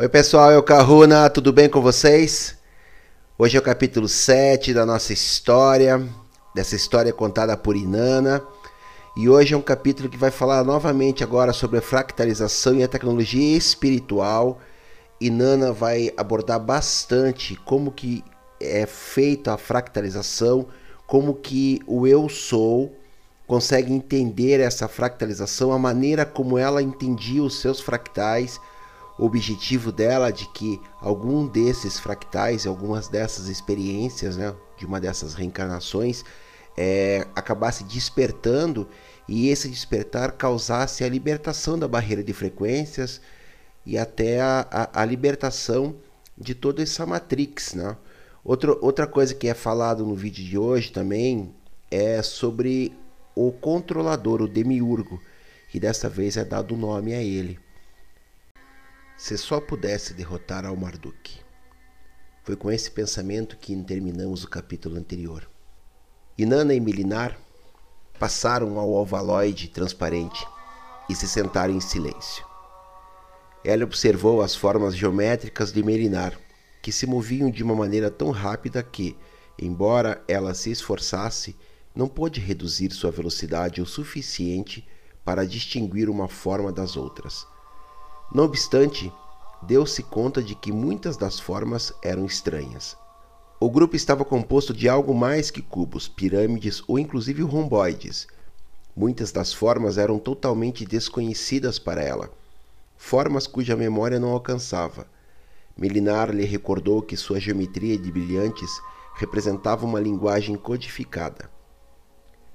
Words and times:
Oi 0.00 0.08
pessoal, 0.08 0.52
eu 0.52 0.62
Kahuna, 0.62 1.28
tudo 1.28 1.52
bem 1.52 1.68
com 1.68 1.82
vocês? 1.82 2.56
Hoje 3.36 3.56
é 3.56 3.60
o 3.60 3.62
capítulo 3.64 4.06
7 4.06 4.72
da 4.72 4.86
nossa 4.86 5.12
história, 5.12 6.00
dessa 6.54 6.76
história 6.76 7.12
contada 7.12 7.56
por 7.56 7.74
Inanna. 7.74 8.40
E 9.16 9.28
hoje 9.28 9.54
é 9.54 9.56
um 9.56 9.60
capítulo 9.60 10.08
que 10.08 10.16
vai 10.16 10.30
falar 10.30 10.62
novamente 10.62 11.24
agora 11.24 11.52
sobre 11.52 11.78
a 11.78 11.82
fractalização 11.82 12.76
e 12.76 12.84
a 12.84 12.86
tecnologia 12.86 13.56
espiritual. 13.56 14.60
Inanna 15.20 15.72
vai 15.72 16.12
abordar 16.16 16.60
bastante 16.60 17.56
como 17.64 17.90
que 17.90 18.22
é 18.60 18.86
feita 18.86 19.54
a 19.54 19.58
fractalização, 19.58 20.68
como 21.08 21.34
que 21.34 21.80
o 21.88 22.06
eu 22.06 22.28
sou 22.28 22.94
consegue 23.48 23.92
entender 23.92 24.60
essa 24.60 24.86
fractalização, 24.86 25.72
a 25.72 25.78
maneira 25.78 26.24
como 26.24 26.56
ela 26.56 26.80
entendia 26.80 27.42
os 27.42 27.60
seus 27.60 27.80
fractais, 27.80 28.60
objetivo 29.18 29.90
dela 29.90 30.30
de 30.30 30.46
que 30.48 30.80
algum 31.00 31.46
desses 31.46 31.98
fractais, 31.98 32.66
algumas 32.66 33.08
dessas 33.08 33.48
experiências, 33.48 34.36
né, 34.36 34.54
de 34.76 34.86
uma 34.86 35.00
dessas 35.00 35.34
reencarnações, 35.34 36.24
é, 36.76 37.26
acabasse 37.34 37.82
despertando 37.82 38.88
e 39.28 39.48
esse 39.48 39.68
despertar 39.68 40.32
causasse 40.32 41.02
a 41.02 41.08
libertação 41.08 41.76
da 41.76 41.88
barreira 41.88 42.22
de 42.22 42.32
frequências 42.32 43.20
e 43.84 43.98
até 43.98 44.40
a, 44.40 44.66
a, 44.70 45.02
a 45.02 45.04
libertação 45.04 45.96
de 46.36 46.54
toda 46.54 46.82
essa 46.82 47.04
matrix. 47.04 47.74
Né? 47.74 47.96
Outro, 48.44 48.78
outra 48.80 49.06
coisa 49.06 49.34
que 49.34 49.48
é 49.48 49.54
falado 49.54 50.06
no 50.06 50.14
vídeo 50.14 50.44
de 50.44 50.56
hoje 50.56 50.92
também 50.92 51.52
é 51.90 52.22
sobre 52.22 52.96
o 53.34 53.50
controlador, 53.50 54.42
o 54.42 54.48
demiurgo, 54.48 55.20
que 55.68 55.80
dessa 55.80 56.08
vez 56.08 56.36
é 56.36 56.44
dado 56.44 56.74
o 56.74 56.78
nome 56.78 57.12
a 57.14 57.22
ele. 57.22 57.58
Se 59.18 59.36
só 59.36 59.60
pudesse 59.60 60.14
derrotar 60.14 60.64
ao 60.64 60.76
Marduk. 60.76 61.40
Foi 62.44 62.54
com 62.54 62.70
esse 62.70 62.88
pensamento 62.88 63.56
que 63.56 63.74
terminamos 63.82 64.44
o 64.44 64.48
capítulo 64.48 64.96
anterior. 64.96 65.50
Inanna 66.38 66.72
e 66.72 66.78
Milinar 66.78 67.36
passaram 68.16 68.78
ao 68.78 68.92
ovaloide 68.92 69.70
transparente 69.70 70.46
e 71.10 71.16
se 71.16 71.26
sentaram 71.26 71.74
em 71.74 71.80
silêncio. 71.80 72.46
Ela 73.64 73.82
observou 73.82 74.40
as 74.40 74.54
formas 74.54 74.94
geométricas 74.96 75.72
de 75.72 75.82
Melinar, 75.82 76.38
que 76.80 76.92
se 76.92 77.04
moviam 77.04 77.50
de 77.50 77.64
uma 77.64 77.74
maneira 77.74 78.12
tão 78.12 78.30
rápida 78.30 78.84
que, 78.84 79.18
embora 79.58 80.22
ela 80.28 80.54
se 80.54 80.70
esforçasse, 80.70 81.56
não 81.92 82.06
pôde 82.06 82.38
reduzir 82.38 82.92
sua 82.92 83.10
velocidade 83.10 83.82
o 83.82 83.86
suficiente 83.86 84.86
para 85.24 85.44
distinguir 85.44 86.08
uma 86.08 86.28
forma 86.28 86.70
das 86.70 86.96
outras. 86.96 87.44
Não 88.30 88.44
obstante, 88.44 89.10
deu-se 89.62 90.02
conta 90.02 90.42
de 90.42 90.54
que 90.54 90.70
muitas 90.70 91.16
das 91.16 91.40
formas 91.40 91.94
eram 92.02 92.26
estranhas. 92.26 92.94
O 93.58 93.70
grupo 93.70 93.96
estava 93.96 94.22
composto 94.22 94.74
de 94.74 94.86
algo 94.86 95.14
mais 95.14 95.50
que 95.50 95.62
cubos, 95.62 96.06
pirâmides 96.06 96.82
ou 96.86 96.98
inclusive 96.98 97.42
romboides. 97.42 98.26
Muitas 98.94 99.32
das 99.32 99.52
formas 99.52 99.96
eram 99.96 100.18
totalmente 100.18 100.84
desconhecidas 100.84 101.78
para 101.78 102.02
ela, 102.02 102.30
formas 102.98 103.46
cuja 103.46 103.74
memória 103.74 104.20
não 104.20 104.30
alcançava. 104.30 105.06
Melinar 105.74 106.30
lhe 106.30 106.44
recordou 106.44 107.00
que 107.00 107.16
sua 107.16 107.40
geometria 107.40 107.96
de 107.96 108.12
brilhantes 108.12 108.70
representava 109.16 109.86
uma 109.86 109.98
linguagem 109.98 110.54
codificada. 110.56 111.50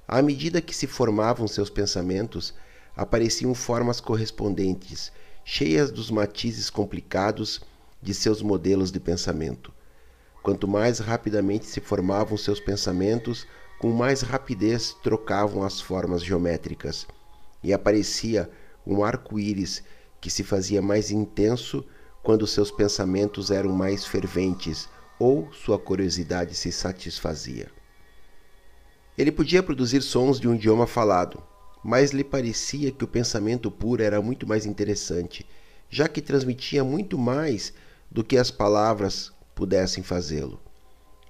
À 0.07 0.21
medida 0.21 0.61
que 0.61 0.75
se 0.75 0.85
formavam 0.85 1.47
seus 1.47 1.69
pensamentos, 1.69 2.53
apareciam 2.95 3.55
formas 3.55 3.99
correspondentes 3.99 5.11
cheias 5.43 5.91
dos 5.91 6.09
matizes 6.09 6.69
complicados 6.69 7.61
de 8.01 8.13
seus 8.13 8.41
modelos 8.41 8.91
de 8.91 8.99
pensamento. 8.99 9.73
Quanto 10.41 10.67
mais 10.67 10.99
rapidamente 10.99 11.65
se 11.65 11.79
formavam 11.79 12.37
seus 12.37 12.59
pensamentos, 12.59 13.47
com 13.79 13.91
mais 13.91 14.21
rapidez 14.21 14.95
trocavam 15.03 15.63
as 15.63 15.79
formas 15.79 16.23
geométricas, 16.23 17.07
e 17.63 17.73
aparecia 17.73 18.49
um 18.85 19.03
arco-íris 19.03 19.83
que 20.19 20.29
se 20.29 20.43
fazia 20.43 20.81
mais 20.81 21.11
intenso 21.11 21.85
quando 22.21 22.47
seus 22.47 22.71
pensamentos 22.71 23.51
eram 23.51 23.71
mais 23.71 24.05
ferventes 24.05 24.87
ou 25.19 25.51
sua 25.53 25.77
curiosidade 25.77 26.55
se 26.55 26.71
satisfazia. 26.71 27.69
Ele 29.17 29.31
podia 29.31 29.61
produzir 29.61 30.01
sons 30.01 30.39
de 30.39 30.47
um 30.47 30.55
idioma 30.55 30.87
falado, 30.87 31.43
mas 31.83 32.11
lhe 32.11 32.23
parecia 32.23 32.91
que 32.91 33.03
o 33.03 33.07
pensamento 33.07 33.69
puro 33.69 34.01
era 34.01 34.21
muito 34.21 34.47
mais 34.47 34.65
interessante, 34.65 35.45
já 35.89 36.07
que 36.07 36.21
transmitia 36.21 36.83
muito 36.83 37.17
mais 37.17 37.73
do 38.09 38.23
que 38.23 38.37
as 38.37 38.49
palavras 38.49 39.31
pudessem 39.53 40.03
fazê-lo. 40.03 40.59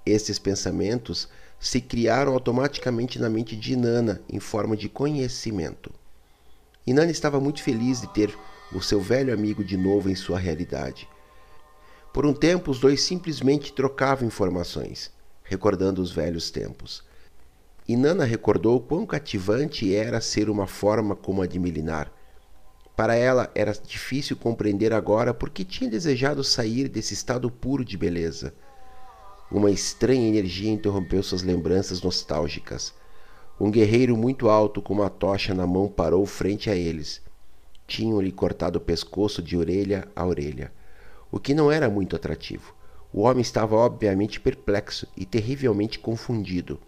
Esses 0.06 0.38
pensamentos 0.38 1.28
se 1.58 1.80
criaram 1.80 2.32
automaticamente 2.32 3.18
na 3.18 3.28
mente 3.28 3.56
de 3.56 3.72
Inanna 3.72 4.20
em 4.28 4.38
forma 4.38 4.76
de 4.76 4.88
conhecimento. 4.88 5.92
Inanna 6.86 7.10
estava 7.10 7.40
muito 7.40 7.62
feliz 7.62 8.02
de 8.02 8.08
ter 8.08 8.36
o 8.72 8.82
seu 8.82 9.00
velho 9.00 9.32
amigo 9.32 9.64
de 9.64 9.76
novo 9.76 10.10
em 10.10 10.14
sua 10.14 10.38
realidade. 10.38 11.08
Por 12.12 12.26
um 12.26 12.34
tempo, 12.34 12.70
os 12.70 12.78
dois 12.78 13.02
simplesmente 13.02 13.72
trocavam 13.72 14.28
informações, 14.28 15.10
recordando 15.42 16.00
os 16.00 16.12
velhos 16.12 16.50
tempos. 16.50 17.02
E 17.86 17.96
Nana 17.96 18.24
recordou 18.24 18.80
quão 18.80 19.04
cativante 19.04 19.94
era 19.94 20.18
ser 20.18 20.48
uma 20.48 20.66
forma 20.66 21.14
como 21.14 21.42
a 21.42 21.46
de 21.46 21.58
Milinar. 21.58 22.10
Para 22.96 23.14
ela 23.14 23.50
era 23.54 23.72
difícil 23.72 24.36
compreender 24.36 24.92
agora 24.92 25.34
por 25.34 25.50
que 25.50 25.64
tinha 25.64 25.90
desejado 25.90 26.42
sair 26.42 26.88
desse 26.88 27.12
estado 27.12 27.50
puro 27.50 27.84
de 27.84 27.98
beleza. 27.98 28.54
Uma 29.50 29.70
estranha 29.70 30.28
energia 30.28 30.70
interrompeu 30.70 31.22
suas 31.22 31.42
lembranças 31.42 32.00
nostálgicas. 32.00 32.94
Um 33.60 33.70
guerreiro 33.70 34.16
muito 34.16 34.48
alto 34.48 34.80
com 34.80 34.94
uma 34.94 35.10
tocha 35.10 35.52
na 35.52 35.66
mão 35.66 35.86
parou 35.86 36.24
frente 36.24 36.70
a 36.70 36.74
eles. 36.74 37.20
Tinham-lhe 37.86 38.32
cortado 38.32 38.78
o 38.78 38.82
pescoço 38.82 39.42
de 39.42 39.58
orelha 39.58 40.08
a 40.16 40.24
orelha, 40.24 40.72
o 41.30 41.38
que 41.38 41.52
não 41.52 41.70
era 41.70 41.90
muito 41.90 42.16
atrativo. 42.16 42.74
O 43.12 43.22
homem 43.22 43.42
estava 43.42 43.76
obviamente 43.76 44.40
perplexo 44.40 45.06
e 45.14 45.26
terrivelmente 45.26 45.98
confundido. 45.98 46.80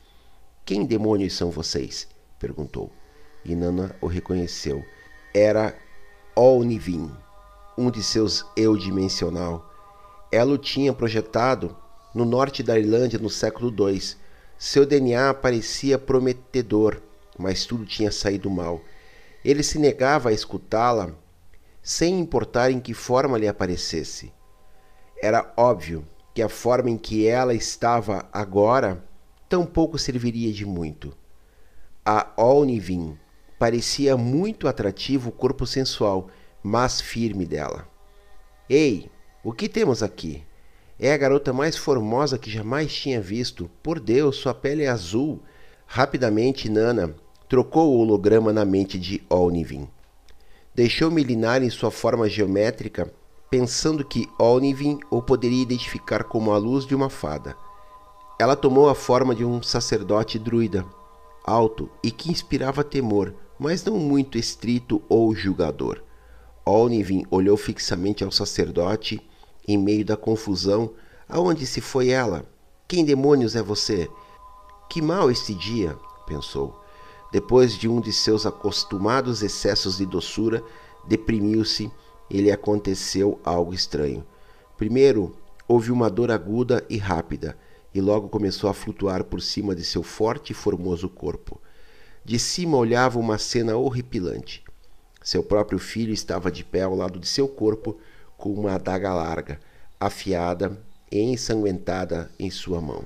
Quem 0.66 0.84
demônios 0.84 1.34
são 1.34 1.48
vocês? 1.48 2.08
perguntou. 2.40 2.90
E 3.44 3.54
Nana 3.54 3.94
o 4.00 4.08
reconheceu. 4.08 4.84
Era 5.32 5.78
Olnivin, 6.34 7.08
um 7.78 7.88
de 7.88 8.02
seus 8.02 8.44
eu 8.56 8.76
dimensional. 8.76 9.72
Ela 10.32 10.54
o 10.54 10.58
tinha 10.58 10.92
projetado 10.92 11.76
no 12.12 12.24
norte 12.24 12.64
da 12.64 12.76
Irlândia 12.76 13.16
no 13.16 13.30
século 13.30 13.72
II. 13.88 14.16
Seu 14.58 14.84
DNA 14.84 15.34
parecia 15.34 16.00
prometedor, 16.00 17.00
mas 17.38 17.64
tudo 17.64 17.86
tinha 17.86 18.10
saído 18.10 18.50
mal. 18.50 18.80
Ele 19.44 19.62
se 19.62 19.78
negava 19.78 20.30
a 20.30 20.32
escutá-la, 20.32 21.12
sem 21.80 22.18
importar 22.18 22.72
em 22.72 22.80
que 22.80 22.92
forma 22.92 23.38
lhe 23.38 23.46
aparecesse. 23.46 24.32
Era 25.22 25.54
óbvio 25.56 26.04
que 26.34 26.42
a 26.42 26.48
forma 26.48 26.90
em 26.90 26.98
que 26.98 27.24
ela 27.24 27.54
estava 27.54 28.28
agora 28.32 29.05
tampouco 29.48 29.98
serviria 29.98 30.52
de 30.52 30.64
muito. 30.64 31.16
A 32.04 32.32
Olnivin 32.36 33.16
parecia 33.58 34.16
muito 34.16 34.68
atrativo 34.68 35.30
o 35.30 35.32
corpo 35.32 35.66
sensual, 35.66 36.28
mas 36.62 37.00
firme 37.00 37.46
dela. 37.46 37.88
Ei, 38.68 39.10
o 39.42 39.52
que 39.52 39.68
temos 39.68 40.02
aqui? 40.02 40.44
É 40.98 41.12
a 41.12 41.16
garota 41.16 41.52
mais 41.52 41.76
formosa 41.76 42.38
que 42.38 42.50
jamais 42.50 42.92
tinha 42.92 43.20
visto. 43.20 43.70
Por 43.82 44.00
Deus, 44.00 44.36
sua 44.36 44.54
pele 44.54 44.84
é 44.84 44.88
azul. 44.88 45.42
Rapidamente, 45.86 46.68
Nana 46.68 47.14
trocou 47.48 47.94
o 47.94 47.98
holograma 47.98 48.52
na 48.52 48.64
mente 48.64 48.98
de 48.98 49.22
Olnivin. 49.28 49.88
Deixou 50.74 51.10
milinar 51.10 51.62
em 51.62 51.70
sua 51.70 51.90
forma 51.90 52.28
geométrica, 52.28 53.12
pensando 53.50 54.04
que 54.04 54.28
Olnivin 54.38 54.98
o 55.10 55.22
poderia 55.22 55.62
identificar 55.62 56.24
como 56.24 56.52
a 56.52 56.58
luz 56.58 56.84
de 56.84 56.94
uma 56.94 57.08
fada. 57.08 57.56
Ela 58.38 58.54
tomou 58.54 58.90
a 58.90 58.94
forma 58.94 59.34
de 59.34 59.46
um 59.46 59.62
sacerdote 59.62 60.38
druida, 60.38 60.84
alto 61.42 61.88
e 62.02 62.10
que 62.10 62.30
inspirava 62.30 62.84
temor, 62.84 63.34
mas 63.58 63.82
não 63.82 63.96
muito 63.96 64.36
estrito 64.36 65.02
ou 65.08 65.34
julgador. 65.34 66.02
Olnivin 66.62 67.24
olhou 67.30 67.56
fixamente 67.56 68.22
ao 68.22 68.30
sacerdote 68.30 69.26
em 69.66 69.78
meio 69.78 70.04
da 70.04 70.18
confusão. 70.18 70.92
Aonde 71.26 71.66
se 71.66 71.80
foi 71.80 72.10
ela? 72.10 72.44
Quem 72.86 73.06
demônios 73.06 73.56
é 73.56 73.62
você? 73.62 74.06
Que 74.90 75.00
mal 75.00 75.30
este 75.30 75.54
dia, 75.54 75.96
pensou. 76.26 76.78
Depois 77.32 77.76
de 77.76 77.88
um 77.88 78.02
de 78.02 78.12
seus 78.12 78.44
acostumados 78.44 79.42
excessos 79.42 79.96
de 79.96 80.04
doçura, 80.04 80.62
deprimiu-se 81.08 81.90
e 82.28 82.40
lhe 82.40 82.52
aconteceu 82.52 83.40
algo 83.42 83.72
estranho. 83.72 84.24
Primeiro, 84.76 85.34
houve 85.66 85.90
uma 85.90 86.10
dor 86.10 86.30
aguda 86.30 86.84
e 86.90 86.98
rápida 86.98 87.56
e 87.96 88.00
logo 88.02 88.28
começou 88.28 88.68
a 88.68 88.74
flutuar 88.74 89.24
por 89.24 89.40
cima 89.40 89.74
de 89.74 89.82
seu 89.82 90.02
forte 90.02 90.50
e 90.50 90.54
formoso 90.54 91.08
corpo. 91.08 91.58
De 92.22 92.38
cima 92.38 92.76
olhava 92.76 93.18
uma 93.18 93.38
cena 93.38 93.74
horripilante. 93.74 94.62
Seu 95.22 95.42
próprio 95.42 95.78
filho 95.78 96.12
estava 96.12 96.52
de 96.52 96.62
pé 96.62 96.82
ao 96.82 96.94
lado 96.94 97.18
de 97.18 97.26
seu 97.26 97.48
corpo, 97.48 97.98
com 98.36 98.52
uma 98.52 98.74
adaga 98.74 99.14
larga, 99.14 99.58
afiada 99.98 100.78
e 101.10 101.18
ensanguentada 101.20 102.30
em 102.38 102.50
sua 102.50 102.82
mão. 102.82 103.02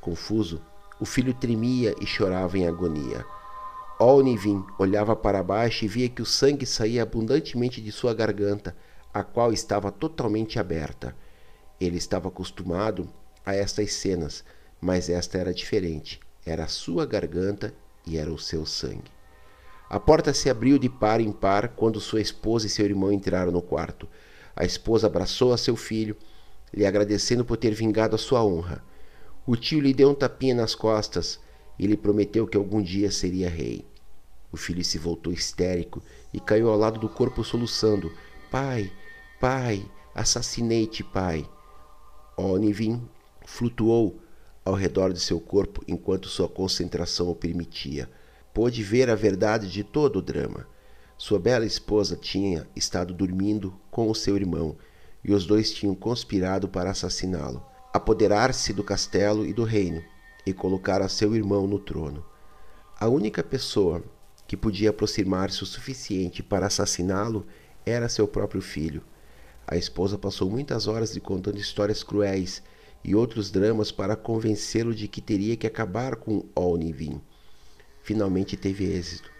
Confuso, 0.00 0.60
o 0.98 1.04
filho 1.04 1.32
tremia 1.32 1.94
e 2.00 2.04
chorava 2.04 2.58
em 2.58 2.66
agonia. 2.66 3.24
Olnivin 3.96 4.64
olhava 4.76 5.14
para 5.14 5.40
baixo 5.40 5.84
e 5.84 5.88
via 5.88 6.08
que 6.08 6.20
o 6.20 6.26
sangue 6.26 6.66
saía 6.66 7.04
abundantemente 7.04 7.80
de 7.80 7.92
sua 7.92 8.12
garganta, 8.12 8.76
a 9.14 9.22
qual 9.22 9.52
estava 9.52 9.92
totalmente 9.92 10.58
aberta. 10.58 11.16
Ele 11.80 11.96
estava 11.96 12.26
acostumado 12.26 13.08
a 13.46 13.54
estas 13.54 13.92
cenas, 13.92 14.44
mas 14.80 15.08
esta 15.08 15.38
era 15.38 15.54
diferente. 15.54 16.18
Era 16.44 16.64
a 16.64 16.68
sua 16.68 17.06
garganta 17.06 17.72
e 18.04 18.18
era 18.18 18.32
o 18.32 18.38
seu 18.38 18.66
sangue. 18.66 19.10
A 19.88 20.00
porta 20.00 20.34
se 20.34 20.50
abriu 20.50 20.78
de 20.78 20.88
par 20.88 21.20
em 21.20 21.30
par 21.30 21.68
quando 21.68 22.00
sua 22.00 22.20
esposa 22.20 22.66
e 22.66 22.70
seu 22.70 22.84
irmão 22.84 23.12
entraram 23.12 23.52
no 23.52 23.62
quarto. 23.62 24.08
A 24.54 24.64
esposa 24.64 25.06
abraçou 25.06 25.52
a 25.52 25.56
seu 25.56 25.76
filho, 25.76 26.16
lhe 26.74 26.84
agradecendo 26.84 27.44
por 27.44 27.56
ter 27.56 27.72
vingado 27.72 28.16
a 28.16 28.18
sua 28.18 28.44
honra. 28.44 28.82
O 29.46 29.54
tio 29.54 29.80
lhe 29.80 29.94
deu 29.94 30.10
um 30.10 30.14
tapinha 30.14 30.56
nas 30.56 30.74
costas 30.74 31.38
e 31.78 31.86
lhe 31.86 31.96
prometeu 31.96 32.48
que 32.48 32.56
algum 32.56 32.82
dia 32.82 33.12
seria 33.12 33.48
rei. 33.48 33.86
O 34.50 34.56
filho 34.56 34.84
se 34.84 34.98
voltou 34.98 35.32
histérico 35.32 36.02
e 36.32 36.40
caiu 36.40 36.68
ao 36.68 36.76
lado 36.76 36.98
do 36.98 37.08
corpo 37.08 37.44
soluçando: 37.44 38.12
Pai, 38.50 38.90
pai, 39.40 39.88
assassinei-te, 40.14 41.04
pai. 41.04 41.48
Onivin 42.36 43.08
flutuou 43.46 44.20
ao 44.64 44.74
redor 44.74 45.12
de 45.12 45.20
seu 45.20 45.40
corpo 45.40 45.82
enquanto 45.86 46.28
sua 46.28 46.48
concentração 46.48 47.30
o 47.30 47.34
permitia. 47.34 48.10
Pôde 48.52 48.82
ver 48.82 49.08
a 49.08 49.14
verdade 49.14 49.70
de 49.70 49.84
todo 49.84 50.16
o 50.16 50.22
drama. 50.22 50.66
Sua 51.16 51.38
bela 51.38 51.64
esposa 51.64 52.16
tinha 52.16 52.66
estado 52.74 53.14
dormindo 53.14 53.72
com 53.90 54.10
o 54.10 54.14
seu 54.14 54.36
irmão 54.36 54.76
e 55.24 55.32
os 55.32 55.46
dois 55.46 55.72
tinham 55.72 55.94
conspirado 55.94 56.68
para 56.68 56.90
assassiná-lo, 56.90 57.64
apoderar-se 57.92 58.72
do 58.72 58.82
castelo 58.82 59.46
e 59.46 59.52
do 59.52 59.62
reino 59.62 60.02
e 60.44 60.52
colocar 60.52 61.00
a 61.00 61.08
seu 61.08 61.34
irmão 61.34 61.66
no 61.66 61.78
trono. 61.78 62.24
A 62.98 63.08
única 63.08 63.42
pessoa 63.42 64.02
que 64.46 64.56
podia 64.56 64.90
aproximar-se 64.90 65.62
o 65.62 65.66
suficiente 65.66 66.42
para 66.42 66.66
assassiná-lo 66.66 67.46
era 67.84 68.08
seu 68.08 68.26
próprio 68.26 68.60
filho. 68.60 69.02
A 69.66 69.76
esposa 69.76 70.18
passou 70.18 70.50
muitas 70.50 70.86
horas 70.86 71.14
lhe 71.14 71.20
contando 71.20 71.58
histórias 71.58 72.02
cruéis 72.02 72.62
e 73.06 73.14
outros 73.14 73.52
dramas 73.52 73.92
para 73.92 74.16
convencê-lo 74.16 74.92
de 74.92 75.06
que 75.06 75.20
teria 75.20 75.56
que 75.56 75.64
acabar 75.64 76.16
com 76.16 76.44
Olnivin. 76.56 77.20
Finalmente 78.02 78.56
teve 78.56 78.84
êxito. 78.84 79.30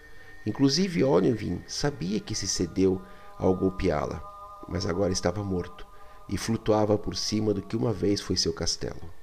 Inclusive 0.45 1.03
Olnivin 1.03 1.61
sabia 1.67 2.21
que 2.21 2.33
se 2.33 2.47
cedeu 2.47 3.01
ao 3.37 3.53
golpeá-la, 3.53 4.23
mas 4.69 4.85
agora 4.85 5.11
estava 5.11 5.43
morto 5.43 5.85
e 6.29 6.37
flutuava 6.37 6.97
por 6.97 7.13
cima 7.17 7.53
do 7.53 7.61
que 7.61 7.75
uma 7.75 7.91
vez 7.91 8.21
foi 8.21 8.37
seu 8.37 8.53
castelo. 8.53 9.13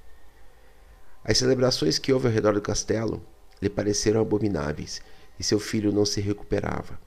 As 1.23 1.39
celebrações 1.39 1.97
que 1.97 2.13
houve 2.13 2.27
ao 2.27 2.33
redor 2.33 2.53
do 2.53 2.61
castelo 2.61 3.25
lhe 3.59 3.69
pareceram 3.69 4.21
abomináveis 4.21 5.01
e 5.39 5.43
seu 5.43 5.59
filho 5.59 5.91
não 5.91 6.05
se 6.05 6.21
recuperava. 6.21 6.99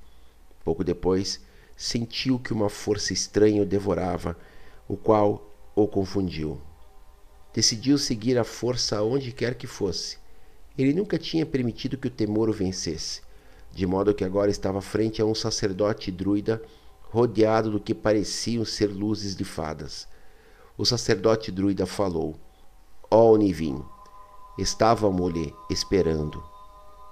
Pouco 0.65 0.83
depois, 0.83 1.41
sentiu 1.77 2.37
que 2.37 2.53
uma 2.53 2.69
força 2.69 3.13
estranha 3.13 3.63
o 3.63 3.67
devorava, 3.67 4.37
o 4.89 4.97
qual 4.97 5.55
o 5.77 5.87
confundiu. 5.87 6.61
Decidiu 7.53 7.99
seguir 7.99 8.39
a 8.39 8.45
força 8.45 8.99
aonde 8.99 9.33
quer 9.33 9.55
que 9.55 9.67
fosse. 9.67 10.19
Ele 10.77 10.93
nunca 10.93 11.19
tinha 11.19 11.45
permitido 11.45 11.97
que 11.97 12.09
o 12.09 12.11
temor 12.11 12.49
o 12.49 12.53
vencesse, 12.53 13.21
de 13.73 13.87
modo 13.87 14.15
que 14.15 14.25
agora 14.25 14.51
estava 14.51 14.81
frente 14.81 15.21
a 15.21 15.25
um 15.25 15.35
sacerdote 15.35 16.11
druida 16.13 16.63
rodeado 17.11 17.71
do 17.71 17.81
que 17.81 17.95
pareciam 17.95 18.65
ser 18.65 18.87
luzes 18.87 19.35
de 19.35 19.45
fadas. 19.45 20.07
O 20.77 20.85
sacerdote 20.85 21.51
druida 21.51 21.87
falou: 21.87 22.37
Ó 23.11 23.33
oh, 23.33 23.37
Nivin, 23.37 23.83
estávamos-lhe 24.59 25.53
esperando. 25.71 26.43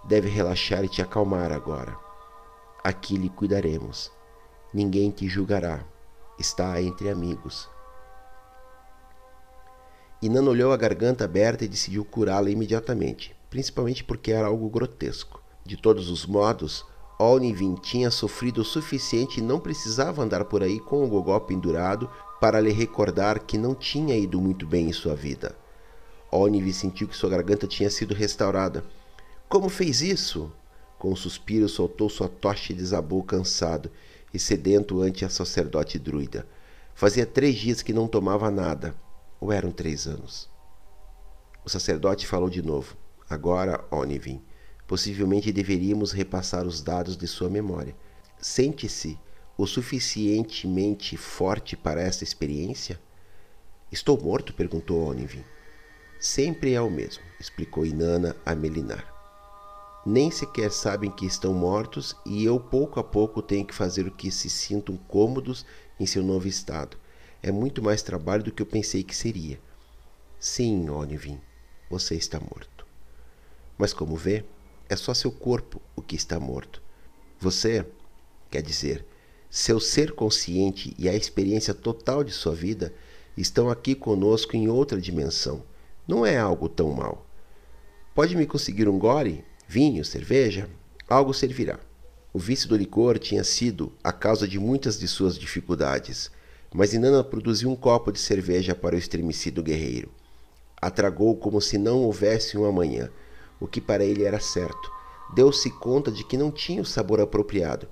Deve 0.04 0.28
relaxar 0.28 0.84
e 0.84 0.88
te 0.88 1.02
acalmar 1.02 1.50
agora. 1.50 1.96
Aqui 2.84 3.16
lhe 3.16 3.28
cuidaremos. 3.28 4.12
Ninguém 4.72 5.10
te 5.10 5.28
julgará. 5.28 5.84
Está 6.38 6.80
entre 6.80 7.08
amigos. 7.08 7.68
Inan 10.22 10.48
olhou 10.48 10.72
a 10.72 10.78
garganta 10.78 11.24
aberta 11.24 11.64
e 11.64 11.68
decidiu 11.68 12.02
curá-la 12.02 12.48
imediatamente, 12.48 13.36
principalmente 13.50 14.02
porque 14.02 14.32
era 14.32 14.46
algo 14.46 14.70
grotesco. 14.70 15.42
De 15.62 15.76
todos 15.76 16.08
os 16.08 16.24
modos, 16.24 16.86
Olnivin 17.18 17.74
tinha 17.74 18.10
sofrido 18.10 18.62
o 18.62 18.64
suficiente 18.64 19.40
e 19.40 19.42
não 19.42 19.60
precisava 19.60 20.22
andar 20.22 20.46
por 20.46 20.62
aí 20.62 20.80
com 20.80 21.04
o 21.04 21.08
gogó 21.08 21.38
pendurado 21.38 22.08
para 22.40 22.60
lhe 22.60 22.72
recordar 22.72 23.40
que 23.40 23.58
não 23.58 23.74
tinha 23.74 24.16
ido 24.16 24.40
muito 24.40 24.66
bem 24.66 24.88
em 24.88 24.92
sua 24.92 25.14
vida. 25.14 25.54
Olnivin 26.32 26.72
sentiu 26.72 27.06
que 27.06 27.16
sua 27.16 27.28
garganta 27.28 27.66
tinha 27.66 27.90
sido 27.90 28.14
restaurada. 28.14 28.84
Como 29.50 29.69
fez 29.69 30.00
isso? 30.00 30.50
Com 30.98 31.12
um 31.12 31.16
suspiro, 31.16 31.69
soltou 31.69 32.08
sua 32.08 32.28
tocha 32.28 32.72
e 32.72 32.76
desabou 32.76 33.22
cansado 33.22 33.90
e 34.32 34.38
sedento 34.38 35.02
ante 35.02 35.26
a 35.26 35.28
sacerdote 35.28 35.98
druida. 35.98 36.46
Fazia 36.94 37.26
três 37.26 37.56
dias 37.56 37.82
que 37.82 37.92
não 37.92 38.08
tomava 38.08 38.50
nada 38.50 38.94
ou 39.40 39.52
eram 39.52 39.70
três 39.70 40.06
anos? 40.06 40.48
O 41.64 41.68
sacerdote 41.68 42.26
falou 42.26 42.48
de 42.48 42.62
novo. 42.62 42.96
Agora, 43.28 43.84
Onivin, 43.90 44.40
possivelmente 44.86 45.52
deveríamos 45.52 46.12
repassar 46.12 46.66
os 46.66 46.80
dados 46.80 47.16
de 47.16 47.26
sua 47.26 47.50
memória. 47.50 47.96
Sente-se 48.40 49.18
o 49.58 49.66
suficientemente 49.66 51.16
forte 51.16 51.76
para 51.76 52.00
esta 52.00 52.22
experiência? 52.22 53.00
Estou 53.90 54.20
morto? 54.20 54.52
perguntou 54.52 55.08
Onivin. 55.08 55.44
Sempre 56.20 56.74
é 56.74 56.80
o 56.80 56.90
mesmo, 56.90 57.22
explicou 57.40 57.84
Inanna 57.84 58.36
a 58.44 58.54
Melinar. 58.54 59.12
Nem 60.04 60.30
sequer 60.30 60.70
sabem 60.70 61.10
que 61.10 61.26
estão 61.26 61.52
mortos 61.52 62.14
e 62.24 62.44
eu 62.44 62.60
pouco 62.60 63.00
a 63.00 63.04
pouco 63.04 63.42
tenho 63.42 63.66
que 63.66 63.74
fazer 63.74 64.06
o 64.06 64.12
que 64.12 64.30
se 64.30 64.48
sintam 64.48 64.96
cômodos 64.96 65.66
em 65.98 66.06
seu 66.06 66.22
novo 66.22 66.46
estado. 66.46 66.96
É 67.42 67.52
muito 67.52 67.82
mais 67.82 68.02
trabalho 68.02 68.42
do 68.42 68.52
que 68.52 68.62
eu 68.62 68.66
pensei 68.66 69.02
que 69.02 69.14
seria. 69.14 69.58
Sim, 70.38 70.88
Onivin, 70.90 71.40
você 71.88 72.14
está 72.14 72.40
morto. 72.40 72.86
Mas 73.78 73.92
como 73.92 74.16
vê, 74.16 74.44
é 74.88 74.96
só 74.96 75.12
seu 75.14 75.30
corpo 75.30 75.80
o 75.94 76.02
que 76.02 76.16
está 76.16 76.38
morto. 76.40 76.82
Você, 77.38 77.86
quer 78.50 78.62
dizer, 78.62 79.04
seu 79.50 79.78
ser 79.78 80.12
consciente 80.12 80.94
e 80.98 81.08
a 81.08 81.14
experiência 81.14 81.74
total 81.74 82.24
de 82.24 82.32
sua 82.32 82.54
vida 82.54 82.92
estão 83.36 83.70
aqui 83.70 83.94
conosco 83.94 84.56
em 84.56 84.69
outra 84.69 85.00
dimensão. 85.00 85.62
Não 86.06 86.24
é 86.24 86.38
algo 86.38 86.69
tão 86.69 86.93
mal. 86.93 87.26
Pode 88.14 88.36
me 88.36 88.46
conseguir 88.46 88.88
um 88.88 88.98
gole? 88.98 89.44
Vinho, 89.69 90.05
cerveja? 90.05 90.69
Algo 91.08 91.34
servirá. 91.34 91.78
O 92.32 92.38
vício 92.38 92.69
do 92.69 92.76
licor 92.76 93.19
tinha 93.19 93.44
sido 93.44 93.93
a 94.02 94.12
causa 94.12 94.46
de 94.46 94.58
muitas 94.58 94.98
de 94.98 95.08
suas 95.08 95.38
dificuldades 95.38 96.31
mas 96.76 96.92
Inanna 96.92 97.24
produziu 97.24 97.70
um 97.70 97.74
copo 97.74 98.12
de 98.12 98.18
cerveja 98.18 98.74
para 98.74 98.94
o 98.94 98.98
estremecido 98.98 99.62
guerreiro. 99.62 100.10
Atragou 100.78 101.34
como 101.34 101.58
se 101.58 101.78
não 101.78 102.02
houvesse 102.02 102.58
um 102.58 102.66
amanhã, 102.66 103.10
o 103.58 103.66
que 103.66 103.80
para 103.80 104.04
ele 104.04 104.24
era 104.24 104.38
certo. 104.38 104.92
Deu-se 105.34 105.70
conta 105.70 106.12
de 106.12 106.22
que 106.22 106.36
não 106.36 106.50
tinha 106.50 106.82
o 106.82 106.84
sabor 106.84 107.18
apropriado. 107.18 107.88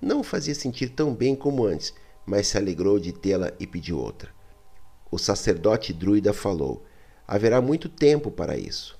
Não 0.00 0.20
o 0.20 0.24
fazia 0.24 0.54
sentir 0.54 0.88
tão 0.88 1.14
bem 1.14 1.36
como 1.36 1.66
antes, 1.66 1.92
mas 2.24 2.46
se 2.46 2.56
alegrou 2.56 2.98
de 2.98 3.12
tê-la 3.12 3.52
e 3.60 3.66
pediu 3.66 3.98
outra. 3.98 4.30
O 5.10 5.18
sacerdote 5.18 5.92
druida 5.92 6.32
falou: 6.32 6.86
Haverá 7.26 7.60
muito 7.60 7.90
tempo 7.90 8.30
para 8.30 8.56
isso. 8.56 8.98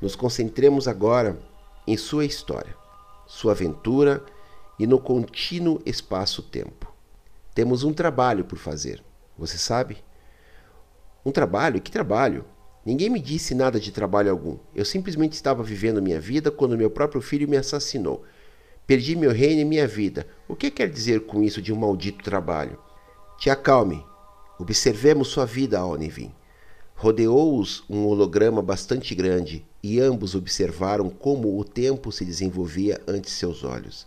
Nos 0.00 0.14
concentremos 0.14 0.86
agora 0.86 1.36
em 1.84 1.96
sua 1.96 2.24
história, 2.24 2.76
sua 3.26 3.50
aventura 3.50 4.24
e 4.78 4.86
no 4.86 5.00
contínuo 5.00 5.82
espaço-tempo. 5.84 6.85
Temos 7.56 7.84
um 7.84 7.92
trabalho 7.94 8.44
por 8.44 8.58
fazer. 8.58 9.02
Você 9.38 9.56
sabe? 9.56 9.96
Um 11.24 11.32
trabalho? 11.32 11.80
Que 11.80 11.90
trabalho? 11.90 12.44
Ninguém 12.84 13.08
me 13.08 13.18
disse 13.18 13.54
nada 13.54 13.80
de 13.80 13.90
trabalho 13.90 14.30
algum. 14.30 14.58
Eu 14.74 14.84
simplesmente 14.84 15.32
estava 15.32 15.62
vivendo 15.62 16.02
minha 16.02 16.20
vida 16.20 16.50
quando 16.50 16.76
meu 16.76 16.90
próprio 16.90 17.22
filho 17.22 17.48
me 17.48 17.56
assassinou. 17.56 18.24
Perdi 18.86 19.16
meu 19.16 19.32
reino 19.32 19.62
e 19.62 19.64
minha 19.64 19.88
vida. 19.88 20.26
O 20.46 20.54
que 20.54 20.70
quer 20.70 20.90
dizer 20.90 21.24
com 21.24 21.42
isso 21.42 21.62
de 21.62 21.72
um 21.72 21.76
maldito 21.76 22.22
trabalho? 22.22 22.78
Te 23.38 23.48
acalme. 23.48 24.04
Observemos 24.58 25.28
sua 25.28 25.46
vida, 25.46 25.82
Onivin. 25.82 26.34
Rodeou-os 26.94 27.84
um 27.88 28.06
holograma 28.06 28.60
bastante 28.60 29.14
grande 29.14 29.64
e 29.82 29.98
ambos 29.98 30.34
observaram 30.34 31.08
como 31.08 31.58
o 31.58 31.64
tempo 31.64 32.12
se 32.12 32.22
desenvolvia 32.22 33.00
ante 33.08 33.30
seus 33.30 33.64
olhos. 33.64 34.06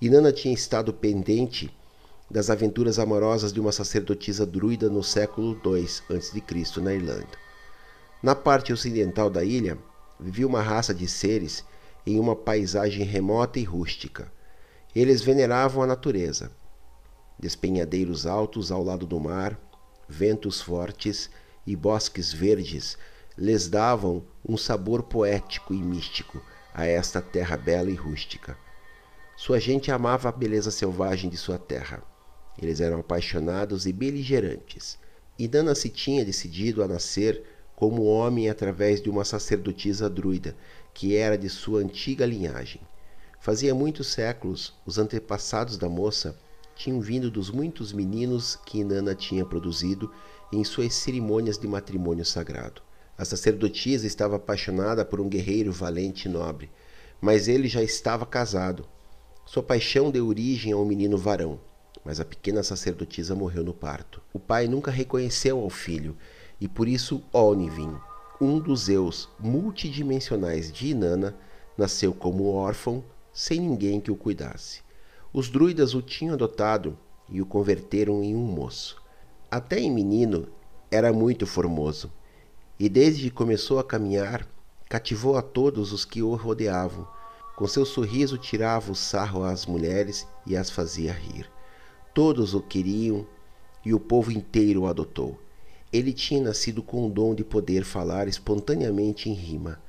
Inanna 0.00 0.32
tinha 0.32 0.52
estado 0.52 0.92
pendente 0.92 1.72
das 2.30 2.50
aventuras 2.50 2.98
amorosas 2.98 3.52
de 3.52 3.60
uma 3.60 3.72
sacerdotisa 3.72 4.46
druida 4.46 4.88
no 4.88 5.02
século 5.02 5.60
II 5.64 5.84
a.C., 6.16 6.80
na 6.80 6.94
Irlanda. 6.94 7.38
Na 8.22 8.34
parte 8.34 8.72
ocidental 8.72 9.28
da 9.28 9.44
ilha, 9.44 9.78
vivia 10.18 10.46
uma 10.46 10.62
raça 10.62 10.94
de 10.94 11.06
seres 11.06 11.64
em 12.06 12.18
uma 12.18 12.34
paisagem 12.34 13.04
remota 13.04 13.58
e 13.58 13.64
rústica. 13.64 14.32
Eles 14.94 15.22
veneravam 15.22 15.82
a 15.82 15.86
natureza. 15.86 16.50
despenhadeiros 17.38 18.26
altos 18.26 18.70
ao 18.70 18.82
lado 18.82 19.06
do 19.06 19.18
mar, 19.20 19.58
ventos 20.08 20.60
fortes 20.60 21.28
e 21.66 21.74
bosques 21.74 22.32
verdes 22.32 22.96
lhes 23.36 23.68
davam 23.68 24.24
um 24.48 24.56
sabor 24.56 25.02
poético 25.02 25.74
e 25.74 25.78
místico 25.78 26.40
a 26.72 26.86
esta 26.86 27.20
terra 27.20 27.56
bela 27.56 27.90
e 27.90 27.94
rústica. 27.94 28.56
Sua 29.36 29.58
gente 29.58 29.90
amava 29.90 30.28
a 30.28 30.32
beleza 30.32 30.70
selvagem 30.70 31.28
de 31.28 31.36
sua 31.36 31.58
terra. 31.58 32.02
Eles 32.60 32.80
eram 32.80 33.00
apaixonados 33.00 33.86
e 33.86 33.92
beligerantes. 33.92 34.98
E 35.38 35.48
Nana 35.48 35.74
se 35.74 35.88
tinha 35.88 36.24
decidido 36.24 36.82
a 36.82 36.88
nascer 36.88 37.42
como 37.74 38.04
homem 38.04 38.48
através 38.48 39.02
de 39.02 39.10
uma 39.10 39.24
sacerdotisa 39.24 40.08
druida, 40.08 40.56
que 40.92 41.16
era 41.16 41.36
de 41.36 41.48
sua 41.48 41.80
antiga 41.80 42.24
linhagem. 42.24 42.80
Fazia 43.40 43.74
muitos 43.74 44.06
séculos, 44.06 44.72
os 44.86 44.96
antepassados 44.96 45.76
da 45.76 45.88
moça 45.88 46.38
tinham 46.76 47.00
vindo 47.00 47.30
dos 47.30 47.50
muitos 47.50 47.92
meninos 47.92 48.56
que 48.64 48.78
Inanna 48.78 49.14
tinha 49.14 49.44
produzido 49.44 50.10
em 50.52 50.64
suas 50.64 50.94
cerimônias 50.94 51.58
de 51.58 51.66
matrimônio 51.66 52.24
sagrado. 52.24 52.80
A 53.16 53.24
sacerdotisa 53.24 54.06
estava 54.06 54.36
apaixonada 54.36 55.04
por 55.04 55.20
um 55.20 55.28
guerreiro 55.28 55.72
valente 55.72 56.26
e 56.26 56.30
nobre, 56.30 56.70
mas 57.20 57.46
ele 57.48 57.68
já 57.68 57.82
estava 57.82 58.26
casado. 58.26 58.86
Sua 59.44 59.62
paixão 59.62 60.10
deu 60.10 60.26
origem 60.26 60.72
a 60.72 60.76
um 60.76 60.84
menino 60.84 61.18
varão, 61.18 61.60
mas 62.04 62.20
a 62.20 62.24
pequena 62.24 62.62
sacerdotisa 62.62 63.34
morreu 63.34 63.64
no 63.64 63.72
parto. 63.72 64.20
O 64.32 64.38
pai 64.38 64.68
nunca 64.68 64.90
reconheceu 64.90 65.58
ao 65.58 65.70
filho, 65.70 66.16
e 66.60 66.68
por 66.68 66.86
isso 66.86 67.22
Olnivin, 67.32 67.96
um 68.40 68.58
dos 68.58 68.84
Zeus 68.84 69.28
multidimensionais 69.38 70.70
de 70.70 70.88
Inanna, 70.88 71.34
nasceu 71.78 72.12
como 72.12 72.52
órfão, 72.52 73.02
sem 73.32 73.60
ninguém 73.60 74.00
que 74.00 74.10
o 74.10 74.16
cuidasse. 74.16 74.82
Os 75.32 75.48
druidas 75.48 75.94
o 75.94 76.02
tinham 76.02 76.34
adotado 76.34 76.96
e 77.28 77.40
o 77.40 77.46
converteram 77.46 78.22
em 78.22 78.34
um 78.36 78.44
moço. 78.44 79.02
Até 79.50 79.80
em 79.80 79.90
menino 79.90 80.48
era 80.90 81.12
muito 81.12 81.46
formoso, 81.46 82.12
e 82.78 82.88
desde 82.88 83.24
que 83.24 83.30
começou 83.30 83.78
a 83.78 83.84
caminhar, 83.84 84.46
cativou 84.88 85.36
a 85.36 85.42
todos 85.42 85.92
os 85.92 86.04
que 86.04 86.22
o 86.22 86.34
rodeavam. 86.34 87.08
Com 87.56 87.66
seu 87.66 87.84
sorriso 87.84 88.36
tirava 88.36 88.92
o 88.92 88.96
sarro 88.96 89.44
às 89.44 89.64
mulheres 89.64 90.26
e 90.46 90.56
as 90.56 90.70
fazia 90.70 91.12
rir. 91.12 91.53
Todos 92.14 92.54
o 92.54 92.60
queriam 92.60 93.26
e 93.84 93.92
o 93.92 94.00
povo 94.00 94.32
inteiro 94.32 94.82
o 94.82 94.86
adotou. 94.86 95.38
Ele 95.92 96.12
tinha 96.12 96.40
nascido 96.40 96.82
com 96.82 97.06
o 97.06 97.10
dom 97.10 97.34
de 97.34 97.44
poder 97.44 97.84
falar 97.84 98.28
espontaneamente 98.28 99.28
em 99.28 99.34
rima. 99.34 99.80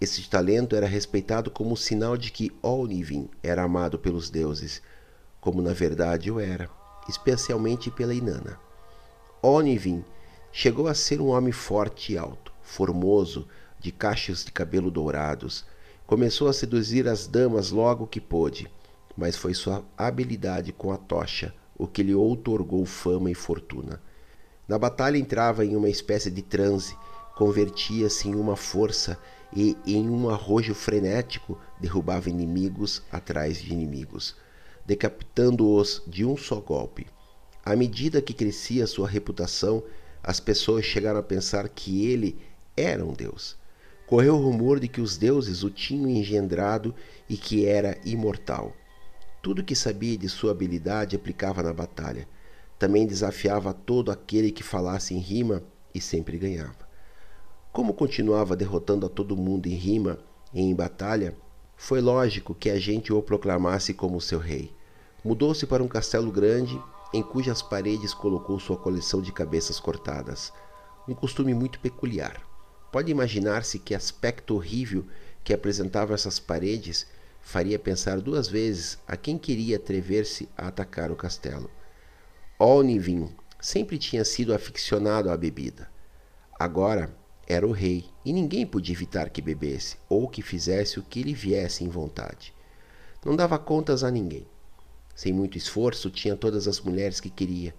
Esse 0.00 0.28
talento 0.28 0.76
era 0.76 0.86
respeitado 0.86 1.50
como 1.50 1.76
sinal 1.76 2.16
de 2.16 2.30
que 2.30 2.52
Olnivin 2.62 3.28
era 3.42 3.62
amado 3.62 3.98
pelos 3.98 4.30
deuses, 4.30 4.82
como 5.40 5.60
na 5.62 5.72
verdade 5.72 6.30
o 6.30 6.38
era, 6.38 6.70
especialmente 7.08 7.90
pela 7.90 8.14
Inanna. 8.14 8.60
Olnivin 9.42 10.04
Chegou 10.56 10.86
a 10.86 10.94
ser 10.94 11.20
um 11.20 11.30
homem 11.30 11.50
forte 11.50 12.12
e 12.12 12.16
alto, 12.16 12.52
formoso, 12.62 13.44
de 13.80 13.90
cachos 13.90 14.44
de 14.44 14.52
cabelo 14.52 14.88
dourados. 14.88 15.64
Começou 16.06 16.46
a 16.46 16.52
seduzir 16.52 17.08
as 17.08 17.26
damas 17.26 17.72
logo 17.72 18.06
que 18.06 18.20
pôde, 18.20 18.70
mas 19.16 19.36
foi 19.36 19.54
sua 19.54 19.84
habilidade 19.96 20.72
com 20.72 20.92
a 20.92 20.96
tocha 20.96 21.54
o 21.76 21.86
que 21.86 22.02
lhe 22.02 22.14
outorgou 22.14 22.84
fama 22.86 23.30
e 23.30 23.34
fortuna. 23.34 24.00
Na 24.66 24.78
batalha 24.78 25.18
entrava 25.18 25.64
em 25.64 25.76
uma 25.76 25.88
espécie 25.88 26.30
de 26.30 26.42
transe, 26.42 26.96
convertia-se 27.36 28.28
em 28.28 28.34
uma 28.34 28.56
força 28.56 29.18
e, 29.54 29.76
em 29.86 30.08
um 30.08 30.30
arrojo 30.30 30.74
frenético, 30.74 31.58
derrubava 31.80 32.30
inimigos 32.30 33.02
atrás 33.10 33.60
de 33.60 33.72
inimigos, 33.72 34.36
decapitando-os 34.86 36.02
de 36.06 36.24
um 36.24 36.36
só 36.36 36.60
golpe. 36.60 37.06
À 37.64 37.74
medida 37.74 38.22
que 38.22 38.32
crescia 38.32 38.86
sua 38.86 39.08
reputação, 39.08 39.82
as 40.22 40.40
pessoas 40.40 40.84
chegaram 40.84 41.18
a 41.18 41.22
pensar 41.22 41.68
que 41.68 42.06
ele 42.06 42.38
era 42.76 43.04
um 43.04 43.12
deus. 43.12 43.56
Correu 44.06 44.36
o 44.36 44.42
rumor 44.42 44.78
de 44.80 44.88
que 44.88 45.00
os 45.00 45.16
deuses 45.16 45.62
o 45.62 45.70
tinham 45.70 46.10
engendrado 46.10 46.94
e 47.28 47.36
que 47.36 47.66
era 47.66 47.98
imortal. 48.04 48.74
Tudo 49.44 49.62
que 49.62 49.74
sabia 49.74 50.16
de 50.16 50.26
sua 50.26 50.52
habilidade 50.52 51.14
aplicava 51.14 51.62
na 51.62 51.70
batalha. 51.70 52.26
Também 52.78 53.06
desafiava 53.06 53.74
todo 53.74 54.10
aquele 54.10 54.50
que 54.50 54.62
falasse 54.62 55.12
em 55.12 55.18
rima 55.18 55.62
e 55.94 56.00
sempre 56.00 56.38
ganhava. 56.38 56.88
Como 57.70 57.92
continuava 57.92 58.56
derrotando 58.56 59.04
a 59.04 59.08
todo 59.10 59.36
mundo 59.36 59.66
em 59.66 59.74
rima 59.74 60.18
e 60.54 60.62
em 60.62 60.74
batalha, 60.74 61.36
foi 61.76 62.00
lógico 62.00 62.54
que 62.54 62.70
a 62.70 62.80
gente 62.80 63.12
o 63.12 63.20
proclamasse 63.20 63.92
como 63.92 64.18
seu 64.18 64.38
rei. 64.38 64.74
Mudou-se 65.22 65.66
para 65.66 65.82
um 65.84 65.88
castelo 65.88 66.32
grande 66.32 66.80
em 67.12 67.22
cujas 67.22 67.60
paredes 67.60 68.14
colocou 68.14 68.58
sua 68.58 68.78
coleção 68.78 69.20
de 69.20 69.30
cabeças 69.30 69.78
cortadas, 69.78 70.54
um 71.06 71.14
costume 71.14 71.52
muito 71.52 71.78
peculiar. 71.80 72.40
Pode 72.90 73.12
imaginar-se 73.12 73.78
que 73.78 73.94
aspecto 73.94 74.54
horrível 74.54 75.04
que 75.44 75.52
apresentavam 75.52 76.14
essas 76.14 76.38
paredes 76.38 77.06
faria 77.44 77.78
pensar 77.78 78.20
duas 78.20 78.48
vezes 78.48 78.98
a 79.06 79.18
quem 79.18 79.36
queria 79.36 79.76
atrever-se 79.76 80.48
a 80.56 80.68
atacar 80.68 81.12
o 81.12 81.16
castelo. 81.16 81.70
Olnivin 82.58 83.28
sempre 83.60 83.98
tinha 83.98 84.24
sido 84.24 84.54
aficionado 84.54 85.30
à 85.30 85.36
bebida. 85.36 85.88
Agora 86.58 87.14
era 87.46 87.66
o 87.66 87.72
rei 87.72 88.06
e 88.24 88.32
ninguém 88.32 88.66
podia 88.66 88.94
evitar 88.94 89.28
que 89.28 89.42
bebesse 89.42 89.98
ou 90.08 90.26
que 90.26 90.40
fizesse 90.40 90.98
o 90.98 91.02
que 91.02 91.22
lhe 91.22 91.34
viesse 91.34 91.84
em 91.84 91.88
vontade. 91.88 92.54
Não 93.24 93.36
dava 93.36 93.58
contas 93.58 94.02
a 94.02 94.10
ninguém. 94.10 94.46
Sem 95.14 95.32
muito 95.32 95.58
esforço, 95.58 96.10
tinha 96.10 96.34
todas 96.34 96.66
as 96.66 96.80
mulheres 96.80 97.20
que 97.20 97.30
queria. 97.30 97.74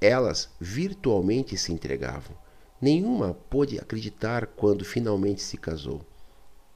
Elas 0.00 0.50
virtualmente 0.60 1.56
se 1.56 1.72
entregavam. 1.72 2.36
Nenhuma 2.80 3.34
pôde 3.48 3.78
acreditar 3.78 4.46
quando 4.46 4.84
finalmente 4.84 5.40
se 5.40 5.56
casou. 5.56 6.04